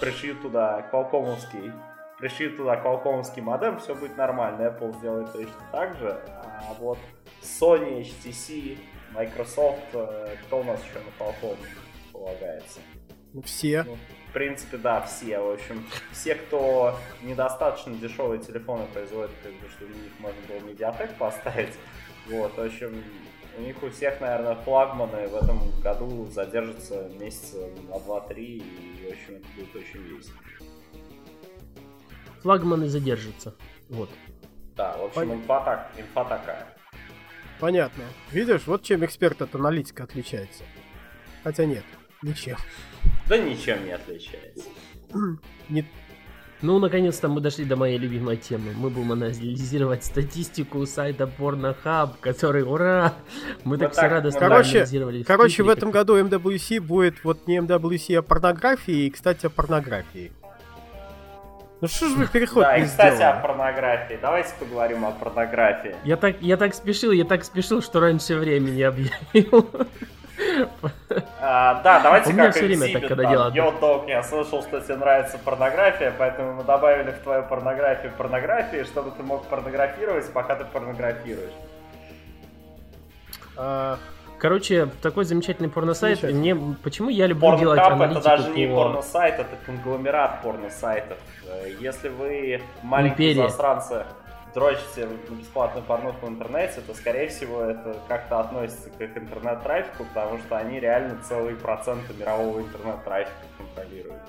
[0.00, 1.72] пришьют туда квалкомовский
[2.22, 4.68] пришьют туда квалкомовский модем, все будет нормально.
[4.68, 6.20] Apple сделает точно так же.
[6.28, 6.98] А вот
[7.42, 8.78] Sony, HTC,
[9.12, 11.58] Microsoft, э, кто у нас еще на Qualcomm
[12.12, 12.78] полагается?
[13.32, 13.82] Ну, все.
[13.82, 15.40] Ну, в принципе, да, все.
[15.40, 20.60] В общем, все, кто недостаточно дешевые телефоны производит, как бы, чтобы на них можно было
[20.60, 21.74] медиатек поставить.
[22.28, 23.02] Вот, в общем,
[23.58, 29.12] у них у всех, наверное, флагманы в этом году задержатся месяца на 2-3, и, в
[29.12, 30.36] общем, это будет очень весело.
[32.42, 33.54] Флагманы задержатся.
[33.88, 34.10] Вот.
[34.76, 35.32] Да, в общем, Пон...
[35.32, 36.66] инфа, так, инфа такая.
[37.60, 38.04] Понятно.
[38.32, 40.64] Видишь, вот чем эксперт от аналитика отличается.
[41.44, 41.84] Хотя нет,
[42.22, 42.56] ничем.
[43.28, 44.68] Да ничем не отличается.
[45.68, 45.84] не,
[46.62, 48.72] ну, наконец-то мы дошли до моей любимой темы.
[48.76, 53.14] Мы будем анализировать статистику сайта Pornhub, который, ура!
[53.64, 55.22] Мы так, все радостно короче, анализировали.
[55.24, 60.32] Короче, в этом году MWC будет вот не MWC, а порнографии, и, кстати, о порнографии.
[61.80, 63.38] Ну что ж вы переход Да, и, кстати, сделали?
[63.38, 64.18] о порнографии.
[64.22, 65.96] Давайте поговорим о порнографии.
[66.04, 69.68] Я так, я так спешил, я так спешил, что раньше времени объявил.
[71.40, 73.54] А, да, давайте У как все время так, когда делают.
[73.54, 79.10] Йо, я слышал, что тебе нравится порнография, поэтому мы добавили в твою порнографию порнографии, чтобы
[79.10, 81.52] ты мог порнографировать, пока ты порнографируешь.
[83.56, 83.98] А,
[84.38, 86.22] короче, такой замечательный порносайт.
[86.22, 88.56] Мне почему я люблю Pornhub делать аналитику это даже по...
[88.56, 91.18] не порносайт, это конгломерат порносайтов.
[91.46, 93.48] Э, если вы маленькие Империя.
[93.48, 94.04] засранцы
[94.54, 100.04] дрочите на бесплатную порнуху в интернете, то, скорее всего, это как-то относится к их интернет-трафику,
[100.12, 104.22] потому что они реально целые проценты мирового интернет-трафика контролируют.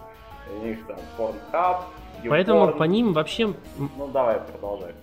[0.51, 1.83] У них там Pornhub,
[2.23, 2.29] YouPorn.
[2.29, 3.53] Поэтому по ним вообще...
[3.77, 4.93] Ну, давай, продолжай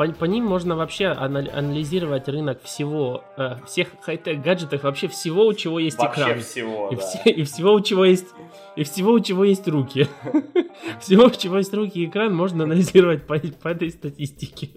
[0.00, 5.52] по, по ним можно вообще анализировать рынок всего, э, всех хай-тек гаджетов, вообще всего, у
[5.52, 6.40] чего есть вообще экран.
[6.40, 7.02] всего, и, да.
[7.02, 8.28] все, и всего, у чего есть
[8.76, 10.08] и всего, у чего есть руки.
[11.00, 14.70] Всего, чего есть руки и экран, можно анализировать по, по этой статистике.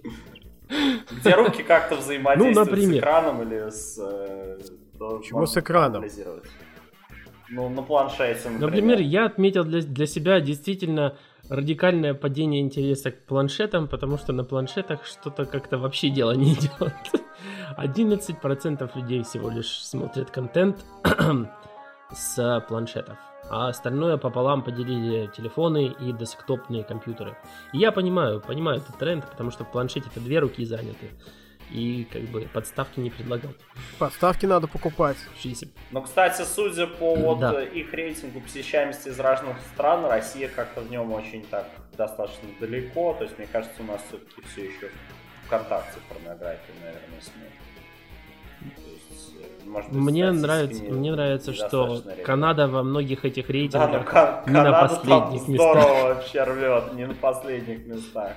[1.10, 2.96] Где руки как-то взаимодействуют ну, например.
[2.96, 3.98] с экраном или с...
[3.98, 4.58] Э,
[5.22, 6.04] Чего с экраном?
[7.50, 8.60] Ну, на планшете, например.
[8.60, 11.16] Например, я отметил для, для себя действительно
[11.48, 16.94] радикальное падение интереса к планшетам, потому что на планшетах что-то как-то вообще дело не идет.
[17.76, 20.84] 11% людей всего лишь смотрят контент
[22.12, 23.18] с планшетов,
[23.50, 27.36] а остальное пополам поделили телефоны и десктопные компьютеры.
[27.72, 31.10] И я понимаю, понимаю этот тренд, потому что в планшете-то две руки заняты
[31.70, 33.56] и как бы подставки не предлагать.
[33.98, 35.16] Подставки надо покупать.
[35.40, 35.68] 60.
[35.90, 37.62] Ну, кстати, судя по вот Да.
[37.62, 41.66] э, их рейтингу посещаемости из разных стран, Россия как-то в нем очень так
[41.96, 43.14] достаточно далеко.
[43.14, 44.90] То есть, мне кажется, у нас все-таки все еще
[45.46, 47.52] ВКонтакте порнографию, наверное, смотрят.
[49.64, 52.22] Может быть, Мне нравится, не- мне нравится, что реальна.
[52.24, 55.76] Канада во многих этих Да, ну рейтингах Ка- не на Канада последних там местах.
[55.78, 58.32] здорово вообще рвет, не на последних местах.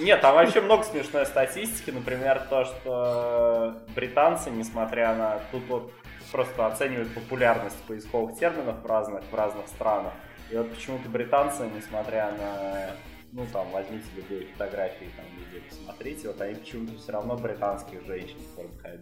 [0.00, 1.90] Нет, там вообще много смешной статистики.
[1.90, 5.38] Например, то, что британцы, несмотря на...
[5.52, 5.92] Тут вот
[6.32, 10.12] просто оценивают популярность поисковых терминов в разных, в разных странах.
[10.50, 12.90] И вот почему-то британцы, несмотря на...
[13.32, 18.36] Ну, там, возьмите любые фотографии, там, везде посмотрите, вот они почему-то все равно британских женщин
[18.40, 18.98] в порнхабе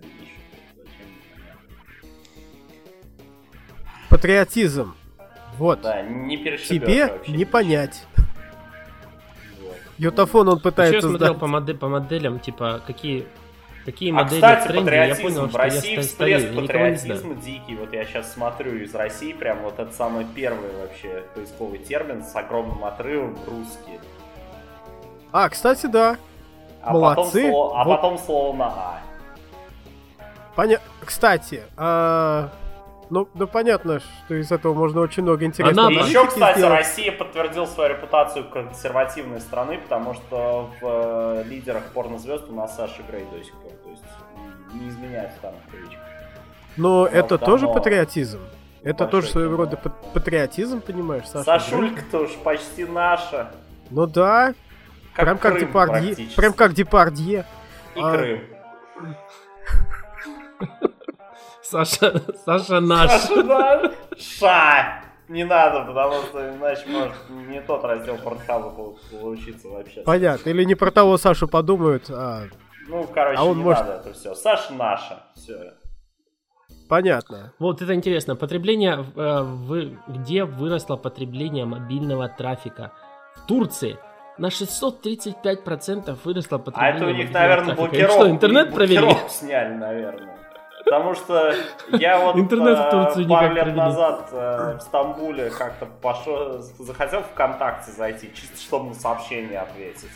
[4.10, 4.94] Патриотизм.
[5.56, 5.80] Вот.
[5.82, 8.04] Да, не Тебе вообще не понять.
[9.98, 11.38] Ютафон он Еще я пытается смотрел сдать.
[11.40, 13.26] по, моде- по моделям, типа, какие,
[13.84, 15.22] какие А, модели кстати, в тренде, я патриотизм.
[15.22, 16.66] понял, в что России я всплеск я не знаю.
[16.66, 17.76] патриотизма дикий.
[17.76, 22.34] Вот я сейчас смотрю из России, прям вот это самый первый вообще поисковый термин с
[22.34, 24.00] огромным отрывом русский.
[25.32, 26.16] А, кстати, да.
[26.82, 27.42] А Молодцы.
[27.42, 27.96] Потом слово, а Вот.
[27.96, 29.00] потом слово на А.
[30.56, 30.80] Поня...
[31.04, 32.48] Кстати, а,
[33.10, 35.88] ну, ну понятно, что из этого можно очень много интересного.
[35.88, 36.78] Она- еще, кстати, сделать.
[36.78, 43.02] Россия подтвердила свою репутацию консервативной страны, потому что в э, лидерах порнозвезд у нас Саша
[43.08, 43.72] Грей до сих пор.
[43.84, 44.02] То есть
[44.74, 46.00] не изменяется там привычка.
[46.76, 47.46] Но это давно.
[47.46, 48.40] тоже патриотизм.
[48.82, 51.44] Это Большой тоже своего рода пат- патриотизм, понимаешь, Саша?
[51.44, 53.50] Сашулька-то уж почти наша.
[53.90, 54.54] Ну да,
[55.14, 56.02] Как прям как Крым Депардье.
[56.06, 56.36] практически.
[56.36, 57.44] Прям как Депардье.
[57.96, 58.12] И А.
[58.16, 58.40] Крым.
[61.70, 63.10] Саша, Саша наш.
[63.10, 63.92] Саша, да?
[64.18, 65.02] Ша!
[65.28, 70.00] Не надо, потому что иначе может не тот раздел портхаба пол- получиться вообще.
[70.02, 70.50] Понятно.
[70.50, 72.46] Или не про того Сашу подумают, а
[72.88, 74.34] Ну, короче, А он не может- надо это все.
[74.34, 75.22] Саша наша.
[75.36, 75.74] Все.
[76.88, 77.52] понятно.
[77.60, 78.34] Вот это интересно.
[78.34, 82.90] Потребление, э, вы- где выросло потребление мобильного трафика?
[83.36, 83.96] В Турции.
[84.38, 88.14] На 635% выросло А потребление это у них, наверное, блокировку.
[88.22, 88.76] Что, интернет блокировку
[89.14, 89.28] проверили?
[89.28, 90.36] сняли, наверное.
[90.90, 91.54] Потому что
[91.92, 97.22] я вот Интернет в э, Турции пару лет назад э, в Стамбуле как-то пошел, захотел
[97.22, 100.10] ВКонтакте зайти, чисто чтобы на сообщение ответить.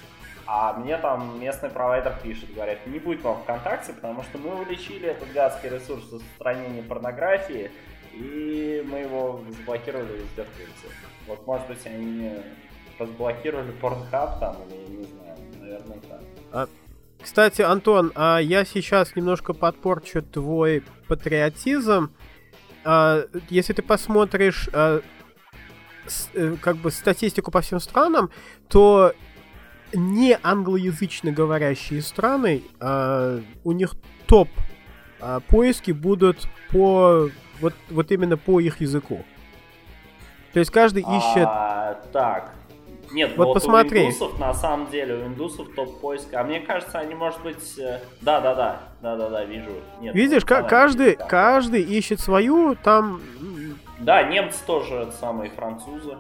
[0.47, 5.11] А мне там местный провайдер пишет, говорят, не будет вам ВКонтакте, потому что мы уличили
[5.11, 7.71] этот гадский ресурс распространения порнографии,
[8.13, 10.91] и мы его заблокировали везде в Турции.
[11.29, 12.33] Вот, может быть, они
[12.99, 16.21] разблокировали Порнхаб там, или не знаю, наверное, так.
[17.25, 22.11] Кстати, Антон, а я сейчас немножко подпорчу твой патриотизм.
[22.85, 25.01] А, если ты посмотришь а,
[26.07, 28.29] с- э, как бы статистику по всем странам,
[28.69, 29.15] то
[29.95, 33.95] не англоязычно говорящие страны, а, у них
[34.27, 34.51] топ
[35.19, 39.25] а, поиски будут по вот, вот именно по их языку.
[40.53, 41.47] То есть каждый ищет.
[41.49, 42.53] А, так.
[43.15, 44.01] Нет, Вот вот, посмотри.
[44.01, 46.41] у индусов, на самом деле, у индусов топ поиска.
[46.41, 47.79] А мне кажется, они, может быть...
[47.79, 48.81] э, Да, да, да.
[49.01, 49.71] Да, да, да, вижу.
[50.01, 51.25] Нет, Видишь, ну, ка- да, каждый, да.
[51.27, 53.21] каждый ищет свою, там
[54.01, 56.17] Да, немцы тоже самые французы.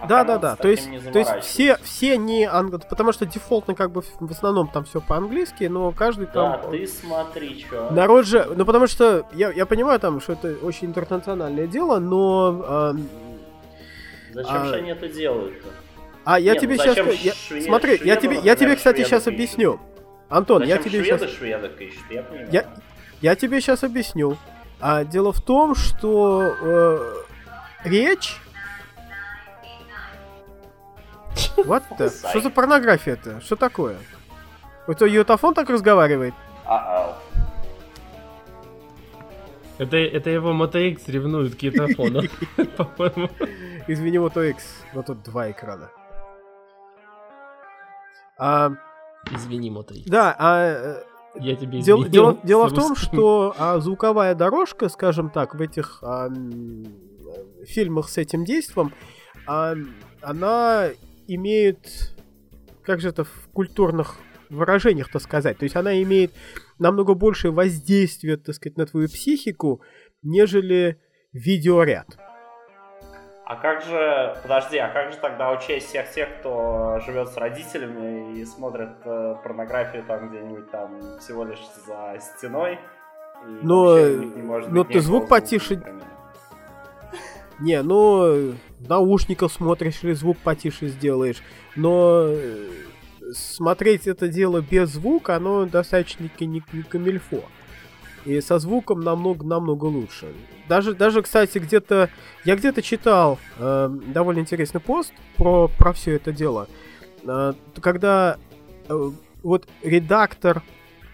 [0.00, 0.56] А Да, да, да.
[0.56, 4.68] То есть, то есть все, все не англо, потому что дефолтно как бы в основном
[4.68, 6.70] там все по-английски, но каждый Да, там.
[6.70, 7.90] ты смотри, что.
[7.90, 12.64] Народ же, ну потому что я, я понимаю там, что это очень интернациональное дело, но
[12.66, 13.08] ам,
[14.32, 15.68] Зачем а- же они это делают-то?
[16.24, 18.96] А я Не, тебе ну сейчас, я- шве- смотри, я шведы, тебе, я тебе, кстати,
[18.96, 19.34] шведов сейчас ищут?
[19.34, 19.80] объясню,
[20.28, 22.48] Антон, я Зачем тебе шведы сейчас, шведок ищут, я понимаю.
[22.52, 22.66] Я-
[23.20, 24.36] я тебе сейчас объясню.
[24.80, 27.14] А, дело в том, что э,
[27.84, 28.36] речь
[31.56, 32.10] Вот это.
[32.10, 33.40] Что за порнография это?
[33.40, 33.96] Что такое?
[34.86, 36.34] Это Ютафон так разговаривает?
[39.78, 42.22] Это, это его Moto X ревнует к гитофону,
[42.76, 43.28] по-моему.
[43.88, 44.62] Извини, вот X.
[44.92, 45.90] Но тут два экрана.
[48.38, 48.72] А,
[49.30, 50.06] Извини, X.
[50.06, 51.02] да, а
[51.36, 52.08] э, Я тебе извинил.
[52.08, 56.28] дело, дело в с том, что а, звуковая дорожка, скажем так, в этих а,
[57.66, 58.92] фильмах с этим действом,
[59.46, 59.74] а,
[60.20, 60.88] она
[61.26, 62.14] имеет,
[62.82, 64.16] как же это в культурных
[64.50, 66.32] выражениях-то сказать, то есть она имеет
[66.78, 69.80] намного большее воздействие, так сказать, на твою психику,
[70.22, 70.98] нежели
[71.32, 72.18] видеоряд.
[73.46, 78.38] А как же, подожди, а как же тогда учесть всех тех, кто живет с родителями
[78.38, 82.78] и смотрит э, порнографию там где-нибудь там всего лишь за стеной?
[83.46, 86.02] И Но- вообще у них не может но быть ты звук потише- например.
[87.60, 91.42] Не, ну, наушников смотришь или звук потише сделаешь,
[91.76, 92.68] но э,
[93.32, 97.42] смотреть это дело без звука, оно достаточно не, не камильфо.
[98.24, 100.32] И со звуком намного-намного лучше.
[100.68, 102.08] Даже, даже, кстати, где-то...
[102.44, 106.68] Я где-то читал э, довольно интересный пост про, про все это дело.
[107.26, 108.38] Э, когда
[108.88, 109.10] э,
[109.42, 110.62] вот редактор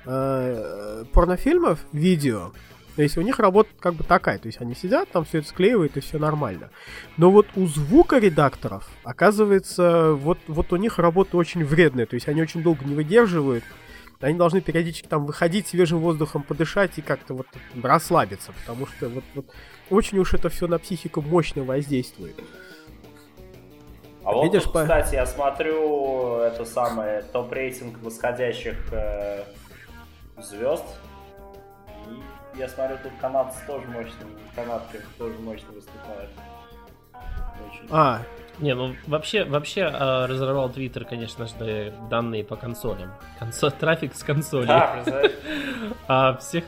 [0.07, 2.53] э, порнофильмов, видео,
[2.97, 5.49] то есть у них работа как бы такая, то есть они сидят, там все это
[5.49, 6.71] склеивают и все нормально.
[7.17, 12.43] Но вот у звукоредакторов, оказывается, вот, вот у них работа очень вредная, то есть они
[12.43, 13.65] очень долго не выдерживают,
[14.21, 17.47] они должны периодически там выходить свежим воздухом, подышать и как-то вот
[17.83, 19.47] расслабиться, потому что вот, вот
[19.89, 22.37] очень уж это все на психику мощно воздействует.
[24.23, 29.45] А вот Видишь, тут, по- кстати, я смотрю это самое топ-рейтинг восходящих э,
[30.37, 30.85] звезд.
[32.55, 36.31] И я смотрю, тут канадцы тоже мощно, канадки тоже мощно выступают.
[37.14, 37.89] Очень.
[37.91, 38.21] А,
[38.61, 43.11] Не, ну вообще, вообще э, разорвал Твиттер, конечно же, данные по консолям.
[43.41, 44.67] Консо- трафик с консолей.
[44.67, 45.03] Да?
[46.09, 46.65] А всех,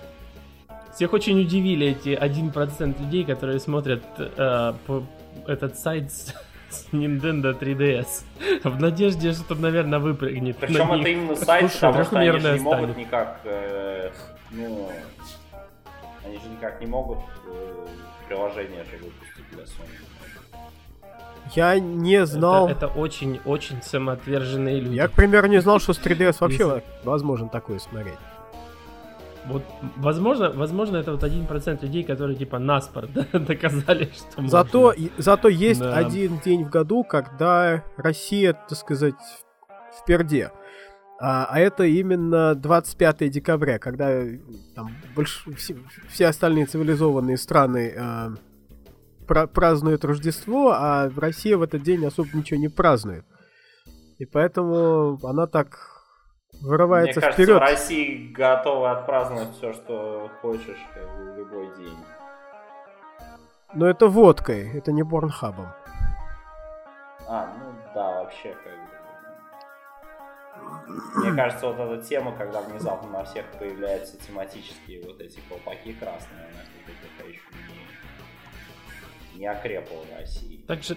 [0.95, 5.05] всех очень удивили эти 1% людей, которые смотрят э, по-
[5.47, 6.35] этот сайт с,
[6.71, 8.25] с Nintendo 3DS.
[8.65, 10.61] В надежде, что, наверное, выпрыгнет.
[10.61, 11.01] на Причем них.
[11.01, 12.97] это именно сайт, Слушай, потому что они же не могут станет.
[12.97, 14.11] никак, э,
[14.51, 14.91] ну,
[16.25, 17.87] они же никак не могут э,
[18.29, 19.99] приложение же выпустить для Sony.
[21.55, 22.69] Я не знал...
[22.69, 24.95] Это, это очень-очень самоотверженные люди.
[24.95, 28.19] Я, к примеру, не знал, что с 3DS вообще возможно такое смотреть.
[29.47, 29.63] Вот,
[29.97, 34.49] возможно, возможно, это вот 1% людей, которые типа наспор да, доказали, что можно.
[34.49, 35.95] Зато, и- зато есть Да.
[35.97, 39.15] один день в году, когда Россия, так сказать,
[39.99, 40.53] в перде.
[41.21, 44.39] А, а это именно 25 декабря, когда э,
[44.75, 45.77] там больш- все,
[46.09, 48.29] все остальные цивилизованные страны э,
[49.27, 53.25] пра- празднуют Рождество, а в России в этот день особо ничего не празднует.
[54.19, 55.79] И поэтому она так
[56.61, 57.57] вырывается Мне кажется, вперед.
[57.57, 61.97] в России готовы отпраздновать все, что хочешь, как бы, в любой день.
[63.75, 65.69] Но это водкой, это не Борнхабом.
[67.27, 68.93] А, ну да, вообще как бы.
[71.17, 76.41] Мне кажется, вот эта тема, когда внезапно на всех появляются тематические вот эти колпаки красные,
[76.45, 76.63] она
[77.17, 77.41] пока еще
[79.35, 80.61] не, окрепла в России.
[80.67, 80.97] Также,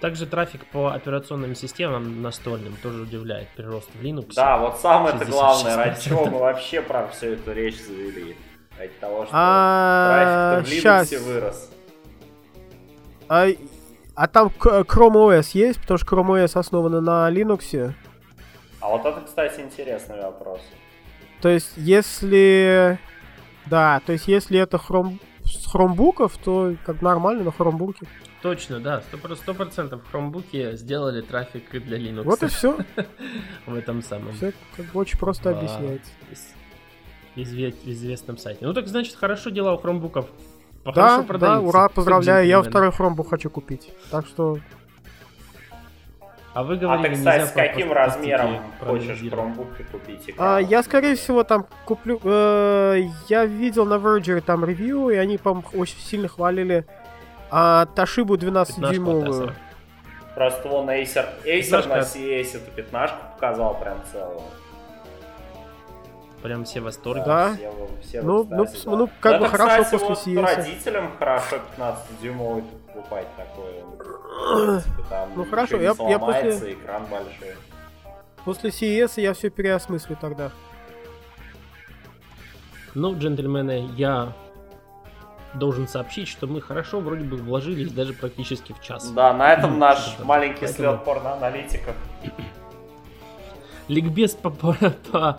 [0.00, 3.48] также трафик по операционным системам настольным тоже удивляет.
[3.56, 4.32] Прирост в Linux.
[4.34, 5.30] Да, вот самое это 66%.
[5.30, 8.36] главное, ради чего мы вообще про всю эту речь завели.
[8.78, 10.84] Ради того, что А, трафик в.
[10.84, 11.70] Linux вырос.
[13.28, 13.46] А,
[14.14, 15.80] а там Chrome OS есть?
[15.80, 17.94] Потому что Chrome OS основана на Linux.
[18.80, 20.60] А вот это, кстати, интересный вопрос.
[21.40, 22.98] То есть, если...
[23.66, 25.20] Да, то есть, если это хром...
[25.44, 28.06] с хромбуков, то как нормально на хромбуке.
[28.42, 29.02] Точно, да.
[29.36, 32.22] Сто процентов хромбуки сделали трафик для Linux.
[32.24, 32.76] Вот и все.
[33.66, 34.32] в этом самом.
[34.34, 36.10] Все как бы очень просто объясняется.
[36.30, 36.54] из-
[37.36, 38.66] изве- известном сайте.
[38.66, 40.26] Ну так значит, хорошо дела у хромбуков.
[40.84, 43.90] Да, да, ура, поздравляю, я второй хромбук хочу купить.
[44.10, 44.58] Так что,
[46.54, 49.20] А вы А говорили, ты, кстати, с каким размером хочешь.
[49.20, 50.20] Chromebook купить?
[50.28, 50.64] а, экраном?
[50.70, 52.20] я, скорее всего, там куплю...
[52.22, 56.86] э, я видел на Verge там ревью, и они, по-моему, очень сильно хвалили
[57.50, 58.28] а, 15
[58.78, 59.20] 12-дюймовую.
[59.22, 59.54] процессоров.
[60.36, 64.42] Просто вон Acer, Acer на CES эту пятнашку показал прям целую.
[66.42, 67.22] Прям все в восторге.
[67.24, 67.54] Да.
[67.54, 68.96] Все, все Ну, экстазе, ну, да.
[68.98, 70.56] ну, как Это, бы хорошо кстати, после вот CES.
[70.56, 72.64] родителям хорошо 15-дюймовый
[72.94, 74.80] покупать такое.
[74.82, 77.54] Типа там Ну, хорошо, я- я после- экран большой.
[78.44, 80.50] После CES я все переосмыслю тогда.
[82.94, 84.32] Ну, джентльмены, я
[85.54, 89.10] должен сообщить, что мы хорошо вроде бы вложились даже практически в час.
[89.10, 91.94] Да, на этом наш маленький поэтому- слет порноаналитиков.
[93.88, 94.74] Ликбез по, по,
[95.12, 95.38] по,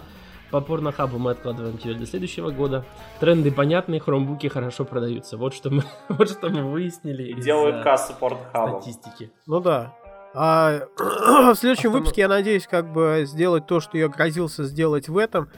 [0.56, 2.86] по порнохабу мы откладываем теперь до следующего года.
[3.20, 5.36] Тренды понятны, хромбуки хорошо продаются.
[5.36, 8.82] Вот что мы, вот что мы выяснили делают э, кассу порнхабом.
[8.82, 9.32] статистики.
[9.48, 9.94] Ну да.
[10.34, 15.10] А в следующем Автома- выпуске я надеюсь как бы сделать то, что я грозился сделать
[15.10, 15.50] в этом,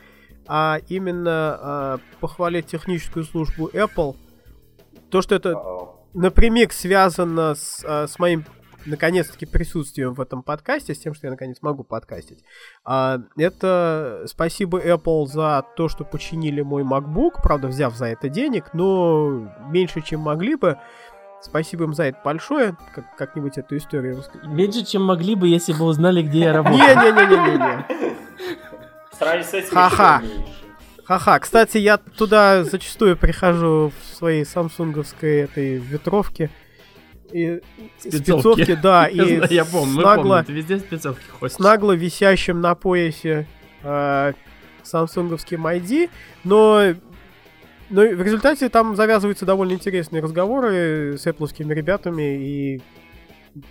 [0.47, 4.15] а именно а, похвалить техническую службу Apple.
[5.11, 8.45] То, что это О, напрямик связано с, а, с моим
[8.87, 12.43] наконец-таки присутствием в этом подкасте, с тем, что я наконец могу подкастить.
[12.83, 18.73] А, это спасибо Apple за то, что починили мой MacBook, правда, взяв за это денег,
[18.73, 20.77] но меньше, чем могли бы.
[21.41, 22.75] Спасибо им за это большое.
[22.95, 26.79] Как- как-нибудь эту историю Меньше, чем могли бы, если бы узнали, где я работаю.
[26.79, 27.85] Не-не-не-не-не.
[29.17, 30.21] Сравнить с этим Ха-ха.
[31.05, 31.39] Ха-ха.
[31.39, 36.49] Кстати, я туда зачастую прихожу в своей самсунговской этой ветровке.
[37.31, 37.61] И
[37.97, 38.17] Спецовки.
[38.17, 41.57] спецовки, да, и я помню, с нагло, помним, везде спецовки с ходишь.
[41.59, 43.47] нагло висящим на поясе
[43.83, 44.33] э,
[44.83, 46.09] самсунговским ID,
[46.43, 46.93] но,
[47.89, 52.81] но в результате там завязываются довольно интересные разговоры с apple ребятами, и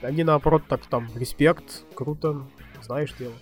[0.03, 2.43] они наоборот так там, респект, круто,
[2.83, 3.35] знаешь дело.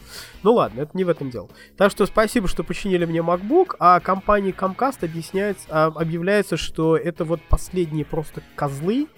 [0.43, 1.49] Ну ладно, это не в этом дело.
[1.77, 7.25] Так что спасибо, что починили мне MacBook, а компании Comcast объясняется, а, объявляется, что это
[7.25, 9.09] вот последние просто козлы,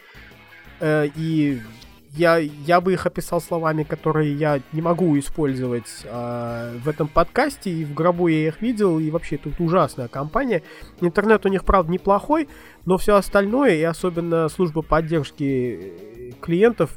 [0.80, 1.60] э, и
[2.12, 7.70] я, я бы их описал словами, которые я не могу использовать э, в этом подкасте,
[7.70, 10.62] и в гробу я их видел, и вообще тут ужасная компания.
[11.02, 12.48] Интернет у них, правда, неплохой,
[12.86, 16.96] но все остальное, и особенно служба поддержки э, клиентов,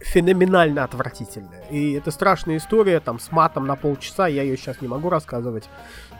[0.00, 1.64] феноменально отвратительная.
[1.70, 5.68] И это страшная история, там, с матом на полчаса, я ее сейчас не могу рассказывать,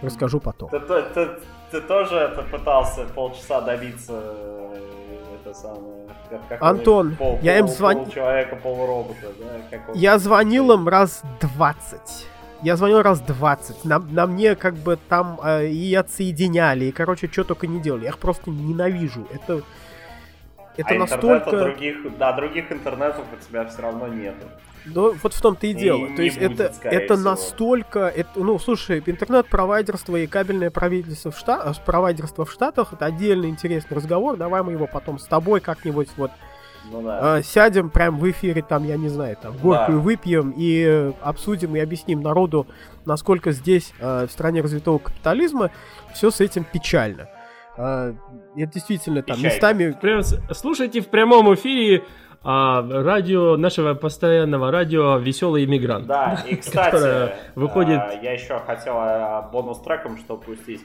[0.03, 0.71] расскажу потом.
[0.71, 1.29] Ты, ты- ты-
[1.71, 5.06] ты тоже это пытался полчаса добиться э,
[5.47, 9.79] это самое, как, как Антон, он, пол, я им пол- звон- Полчеловека, полуробота, да?
[9.89, 12.27] Он- Я звонил им раз 20.
[12.63, 13.85] Я звонил раз 20.
[13.85, 18.05] На, на мне как бы там э, и отсоединяли, и, короче, что только не делали.
[18.05, 19.27] Я их просто ненавижу.
[19.33, 19.63] Это,
[20.77, 21.51] это а настолько...
[21.51, 24.47] других, да, других интернетов у тебя все равно нету.
[24.87, 26.07] Ну, вот в том-то и И дело.
[26.07, 27.31] не То есть будет, это, это всего.
[27.31, 28.01] настолько...
[28.09, 33.97] Это, ну, слушай, интернет-провайдерство и кабельное правительство в Штатах, провайдерство в Штатах, это отдельный интересный
[33.97, 34.37] разговор.
[34.37, 36.31] Давай мы его потом с тобой как-нибудь вот
[36.91, 37.39] Ну да.
[37.39, 40.03] э, сядем прям в эфире, там, я не знаю, там, горькую Да.
[40.05, 42.67] выпьем и э, обсудим и объясним народу,
[43.05, 45.71] насколько здесь, э, в стране развитого капитализма,
[46.15, 47.29] все с этим печально.
[47.77, 48.15] Э,
[48.57, 49.55] это действительно там Печально.
[49.55, 49.97] местами...
[50.01, 50.23] Прям
[50.55, 52.05] слушайте в прямом эфире
[52.49, 56.07] а, радио нашего постоянного радио «Веселый иммигрант».
[56.07, 60.85] Да, и кстати, выходит- а, я еще хотел а, бонус-треком что пустить.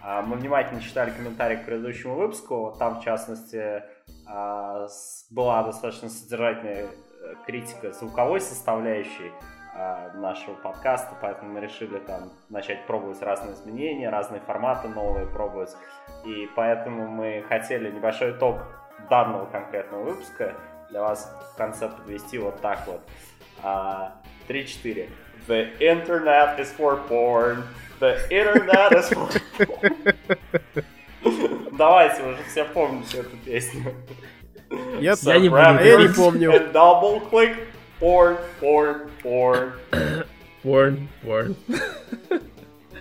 [0.00, 2.74] А, Мы внимательно читали комментарии к предыдущему выпуску.
[2.78, 3.82] Там, в частности,
[5.30, 9.32] была достаточно содержательная э, критика звуковой составляющей
[10.14, 15.74] нашего подкаста, поэтому мы решили там начать пробовать разные изменения, разные форматы новые пробовать.
[16.26, 18.58] И поэтому мы хотели небольшой итог
[19.08, 20.54] данного конкретного выпуска
[20.92, 23.00] для вас в конце подвести вот так вот.
[23.62, 25.08] А, 3-4.
[25.48, 27.64] The internet is for porn.
[27.98, 30.14] The internet is for porn.
[31.78, 33.94] Давайте, вы же все помните эту песню.
[35.00, 36.52] Я, Я не буду а я не помню.
[36.52, 37.56] And double click.
[37.98, 39.72] Porn, porn, porn.
[40.62, 41.56] Порн, порн.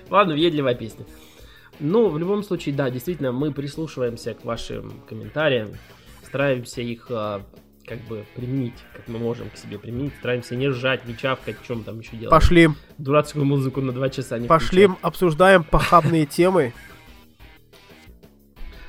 [0.10, 1.06] Ладно, въедливая песня.
[1.80, 5.72] Ну, в любом случае, да, действительно, мы прислушиваемся к вашим комментариям,
[6.24, 7.42] стараемся их а,
[7.86, 11.84] как бы применить, как мы можем к себе применить, стараемся не ржать, не чавкать, чем
[11.84, 12.32] там еще делать.
[12.32, 15.04] Пошли, Дурацкую музыку на два часа не пошли, включать.
[15.04, 16.74] обсуждаем похабные темы.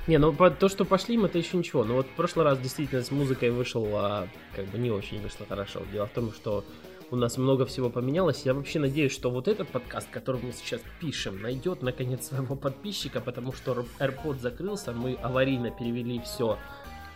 [0.09, 1.85] Не, ну то, что пошли, мы, это еще ничего.
[1.85, 5.47] Но вот в прошлый раз действительно с музыкой вышел, а, как бы не очень вышло
[5.49, 5.83] хорошо.
[5.93, 6.65] Дело в том, что
[7.13, 8.43] у нас много всего поменялось.
[8.45, 13.21] Я вообще надеюсь, что вот этот подкаст, который мы сейчас пишем, найдет наконец своего подписчика,
[13.21, 16.59] потому что AirPod закрылся, мы аварийно перевели все,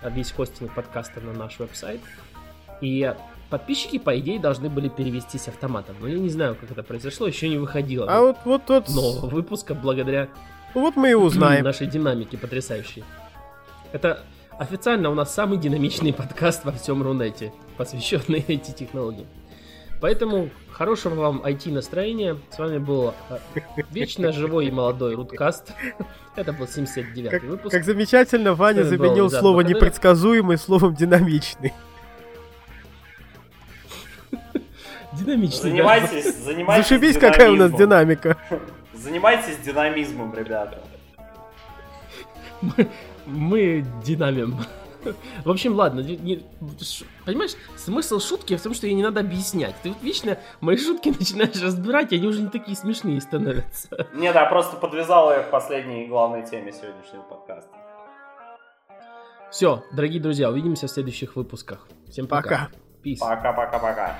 [0.02, 2.00] весь хостинг подкаста на наш веб-сайт.
[2.80, 3.14] И
[3.50, 5.96] подписчики, по идее, должны были перевестись автоматом.
[6.00, 9.26] Но я не знаю, как это произошло, еще не выходило А вот, вот, вот, нового
[9.28, 10.28] выпуска благодаря
[10.74, 11.64] вот мы и узнаем.
[11.64, 13.02] нашей динамики потрясающей.
[13.92, 14.24] Это
[14.58, 19.26] официально у нас самый динамичный подкаст во всем Рунете, посвященный IT-технологиям.
[20.02, 22.36] Поэтому хорошего вам IT-настроения.
[22.50, 23.38] С вами был э,
[23.90, 25.72] вечно живой и молодой Руткаст.
[26.34, 27.72] Это был 79-й Как, выпуск.
[27.72, 31.72] как замечательно Ваня был заменил Ильдар слово непредсказуемый словом динамичный.
[35.14, 35.70] Динамичный.
[35.70, 35.76] да.
[35.76, 38.36] Занимайтесь, занимайтесь Зашибись, какая у нас динамика.
[38.92, 40.78] Занимайтесь динамизмом, ребята.
[42.60, 42.88] Мы,
[43.24, 44.58] мы динамим.
[45.44, 46.42] В общем, ладно, не-
[47.24, 49.74] понимаешь, смысл шутки в том, что ее не надо объяснять.
[49.82, 54.08] Ты вот вечно мои шутки начинаешь разбирать, и они уже не такие смешные становятся.
[54.14, 57.70] Не, да, просто подвязал я к последней главной теме сегодняшнего подкаста.
[59.50, 61.86] Все, дорогие друзья, увидимся в следующих выпусках.
[62.08, 62.68] Всем пока.
[63.02, 63.36] Пока.
[63.36, 64.16] Пока-пока-пока.